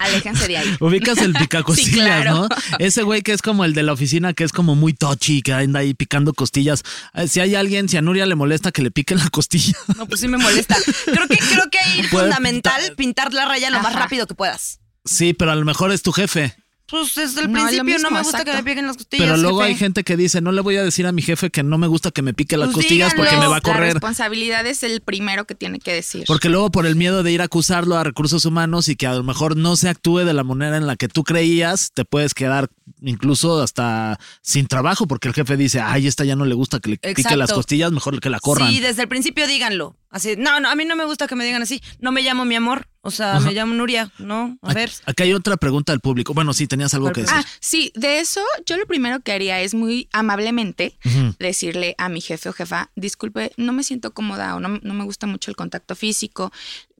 [0.00, 0.76] Aléjense de ahí.
[0.80, 2.34] ubicas el picacostillas, Sí, claro.
[2.34, 2.48] ¿no?
[2.78, 5.52] Ese güey que es como el de la oficina, que es como muy touchy, que
[5.52, 6.82] anda ahí picando costillas.
[7.14, 10.06] Eh, Si hay alguien, si a Nuria le molesta que le piquen la costilla, No,
[10.06, 10.76] pues sí me molesta.
[11.04, 14.80] Creo que, creo que ahí es fundamental pintar- la raya lo más rápido que puedas.
[15.04, 16.54] sí, pero a lo mejor es tu jefe.
[16.90, 19.26] Pues desde el No, principio no me gusta que me peguen las costillas.
[19.26, 19.68] Pero luego jefe.
[19.72, 21.86] hay gente que dice, no le voy a decir a mi jefe que no me
[21.86, 23.92] gusta que me pique las Pues costillas porque me va a La correr.
[23.92, 26.24] responsabilidad es el primero que tiene que decir.
[26.26, 29.12] Porque luego por el miedo de ir a acusarlo a recursos humanos y que a
[29.12, 32.32] lo mejor no se actúe de la manera en la que tú creías, te puedes
[32.32, 32.70] quedar
[33.02, 36.88] incluso hasta sin trabajo porque el jefe dice, ay, esta ya no le gusta que
[36.90, 38.70] le pique las costillas, mejor que la corran.
[38.70, 39.94] Sí, desde el principio díganlo.
[40.10, 41.82] Así, no, no, a mí no me gusta que me digan así.
[42.00, 42.88] No me llamo mi amor.
[43.00, 44.58] O sea, me llamo Nuria, ¿no?
[44.60, 44.90] A ver.
[45.06, 46.34] Acá hay otra pregunta del público.
[46.34, 47.36] Bueno, sí, tenías algo ¿Cuál que decir.
[47.38, 50.98] Ah, sí, de eso yo lo primero que haría es muy amablemente
[51.38, 55.04] decirle a mi jefe o jefa, disculpe, no me siento cómoda o no, no me
[55.04, 56.52] gusta mucho el contacto físico,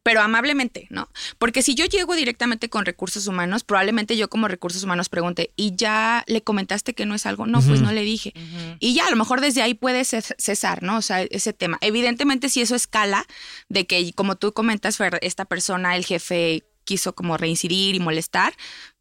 [0.09, 1.11] pero amablemente, ¿no?
[1.36, 5.76] Porque si yo llego directamente con recursos humanos, probablemente yo como recursos humanos pregunte, ¿y
[5.76, 7.44] ya le comentaste que no es algo?
[7.44, 8.32] No, pues no le dije.
[8.80, 10.96] Y ya a lo mejor desde ahí puede ces- cesar, ¿no?
[10.96, 11.76] O sea, ese tema.
[11.82, 13.26] Evidentemente si eso escala
[13.68, 18.54] de que, como tú comentas, Fer, esta persona, el jefe quiso como reincidir y molestar,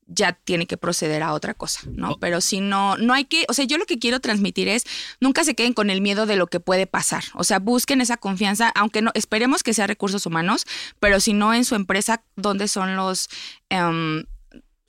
[0.07, 2.11] ya tiene que proceder a otra cosa, ¿no?
[2.11, 2.19] Oh.
[2.19, 4.83] Pero si no, no hay que, o sea, yo lo que quiero transmitir es,
[5.19, 8.17] nunca se queden con el miedo de lo que puede pasar, o sea, busquen esa
[8.17, 10.65] confianza, aunque no, esperemos que sea recursos humanos,
[10.99, 13.29] pero si no en su empresa, ¿dónde son los,
[13.69, 14.23] em,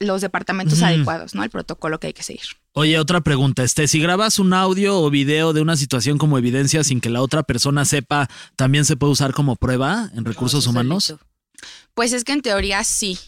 [0.00, 1.42] los departamentos adecuados, ¿no?
[1.42, 2.44] El protocolo que hay que seguir.
[2.72, 3.64] Oye, otra pregunta.
[3.64, 7.20] Este, si grabas un audio o video de una situación como evidencia sin que la
[7.20, 11.16] otra persona sepa, ¿también se puede usar como prueba en recursos humanos?
[11.94, 13.18] Pues es que en teoría sí.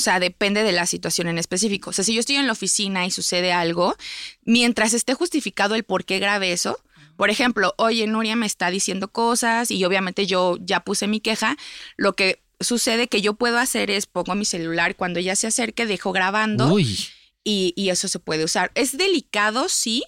[0.00, 1.90] O sea, depende de la situación en específico.
[1.90, 3.96] O sea, si yo estoy en la oficina y sucede algo,
[4.44, 6.80] mientras esté justificado el por qué grabé eso,
[7.16, 11.58] por ejemplo, oye, Nuria me está diciendo cosas y obviamente yo ya puse mi queja,
[11.98, 15.84] lo que sucede que yo puedo hacer es pongo mi celular cuando ella se acerque,
[15.84, 16.78] dejo grabando
[17.44, 18.72] y, y eso se puede usar.
[18.74, 20.02] Es delicado, sí,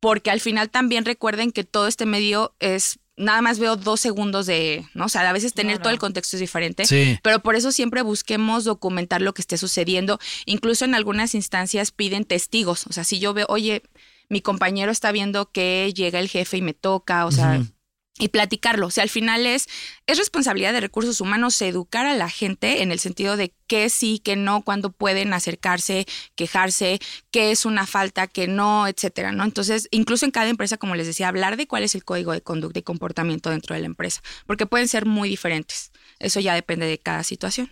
[0.00, 4.46] porque al final también recuerden que todo este medio es nada más veo dos segundos
[4.46, 5.06] de, ¿no?
[5.06, 6.86] O sea, a veces tener todo el contexto es diferente.
[6.86, 7.18] Sí.
[7.22, 10.18] Pero por eso siempre busquemos documentar lo que esté sucediendo.
[10.46, 12.86] Incluso en algunas instancias piden testigos.
[12.86, 13.82] O sea, si yo veo, oye,
[14.28, 17.62] mi compañero está viendo que llega el jefe y me toca, o sea,
[18.18, 18.86] y platicarlo.
[18.86, 19.68] O sea, al final es,
[20.06, 24.20] es responsabilidad de recursos humanos educar a la gente en el sentido de qué sí,
[24.22, 26.98] qué no, cuándo pueden acercarse, quejarse,
[27.30, 29.44] qué es una falta, qué no, etcétera, ¿no?
[29.44, 32.40] Entonces, incluso en cada empresa, como les decía, hablar de cuál es el código de
[32.40, 35.92] conducta y comportamiento dentro de la empresa, porque pueden ser muy diferentes.
[36.18, 37.70] Eso ya depende de cada situación.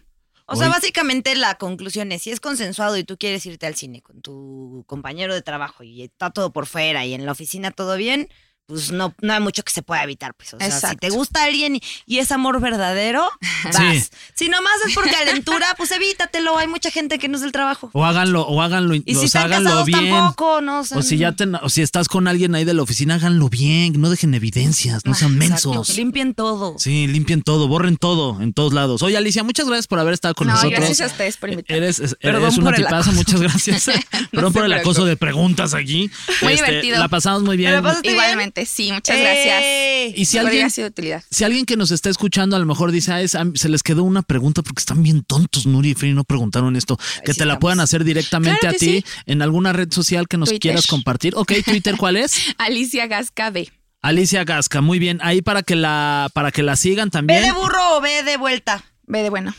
[0.49, 4.01] O sea, básicamente la conclusión es, si es consensuado y tú quieres irte al cine
[4.01, 7.97] con tu compañero de trabajo y está todo por fuera y en la oficina todo
[7.97, 8.29] bien,
[8.67, 10.55] pues no, no hay mucho que se pueda evitar, pues.
[10.55, 13.29] O sea, si te gusta alguien y, y es amor verdadero,
[13.65, 13.77] vas.
[13.77, 14.05] Sí.
[14.35, 16.57] Si nomás es por calentura, pues evítatelo.
[16.59, 17.91] Hay mucha gente que no es del trabajo.
[17.93, 20.11] O háganlo, o háganlo, Y o si sea, están háganlo casados bien.
[20.11, 20.81] tampoco, ¿no?
[20.81, 24.01] O si ya te, o si estás con alguien ahí de la oficina, háganlo bien,
[24.01, 25.73] no dejen evidencias, no sean Exacto.
[25.73, 25.97] mensos.
[25.97, 26.77] limpien todo.
[26.79, 29.03] Sí, limpien todo, borren todo en todos lados.
[29.03, 30.79] Oye, Alicia, muchas gracias por haber estado con no, nosotros.
[30.81, 31.79] gracias a ustedes por invitarme.
[31.85, 33.85] Eres, es- Perdón eres una tipaza, muchas gracias.
[34.33, 36.11] Perdón se por el acoso de preguntas aquí.
[36.43, 36.99] Muy Este, divertido.
[36.99, 37.71] La pasamos muy bien.
[37.71, 38.17] ¿Te la pasaste bien?
[38.65, 39.21] Sí, muchas ¡Eh!
[39.21, 40.19] gracias.
[40.19, 41.23] Y si Por alguien, y utilidad.
[41.31, 44.05] si alguien que nos está escuchando a lo mejor dice, "Ah, es- se les quedó
[44.05, 47.45] una pregunta porque están bien tontos, Nuri y Fri, no preguntaron esto, que sí te
[47.45, 47.59] la estamos.
[47.61, 49.05] puedan hacer directamente Claro a ti sí.
[49.27, 50.61] en alguna red social que nos Twitter.
[50.61, 51.35] quieras compartir.
[51.37, 52.35] Ok, Twitter, ¿cuál es?
[52.59, 53.71] Alicia Gasca B.
[54.03, 55.19] Alicia Gasca, muy bien.
[55.23, 57.43] Ahí para que la, para que la sigan ¿Ve también.
[57.43, 58.85] de burro o ve de vuelta?
[59.09, 59.53] B de bueno.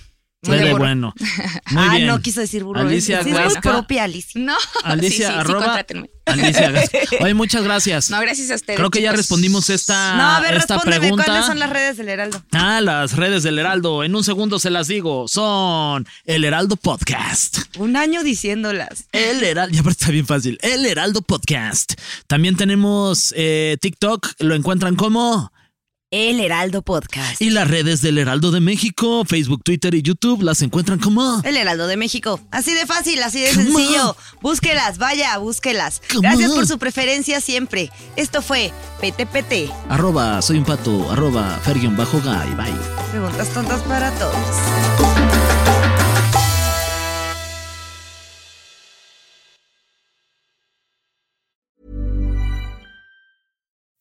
[0.47, 1.13] De bueno.
[1.71, 2.07] Muy ah, bien.
[2.07, 2.81] no quiso decir burro.
[2.81, 4.41] Alicia sí, es muy propia, Alicia.
[4.41, 4.55] No.
[4.83, 5.83] Alicia, sí, arroba.
[6.25, 6.99] Alicia Gasca.
[7.21, 8.09] Oye, muchas gracias.
[8.09, 8.77] No, gracias a ustedes.
[8.77, 11.25] Creo que ya respondimos esta, No, a ver, esta pregunta.
[11.25, 12.43] ¿Cuáles son las redes del Heraldo?
[12.51, 14.03] Ah, las redes del Heraldo.
[14.03, 15.27] En un segundo se las digo.
[15.27, 17.59] Son el Heraldo Podcast.
[17.77, 19.05] Un año diciéndolas.
[19.11, 20.57] El Heraldo, ya aparte está bien fácil.
[20.61, 21.93] El Heraldo Podcast.
[22.27, 25.51] También tenemos eh, TikTok, lo encuentran como.
[26.09, 27.41] El Heraldo Podcast.
[27.41, 31.41] Y las redes del Heraldo de México, Facebook, Twitter y YouTube las encuentran como.
[31.43, 32.39] El Heraldo de México.
[32.49, 34.15] Así de fácil, así de sencillo.
[34.41, 36.01] Búsquelas, vaya, búsquelas.
[36.21, 37.91] Gracias por su preferencia siempre.
[38.15, 39.69] Esto fue PTPT.
[39.89, 42.73] Arroba, soy un pato, arroba, ferguion bajo guy, bye.
[43.11, 45.06] Preguntas tontas para todos.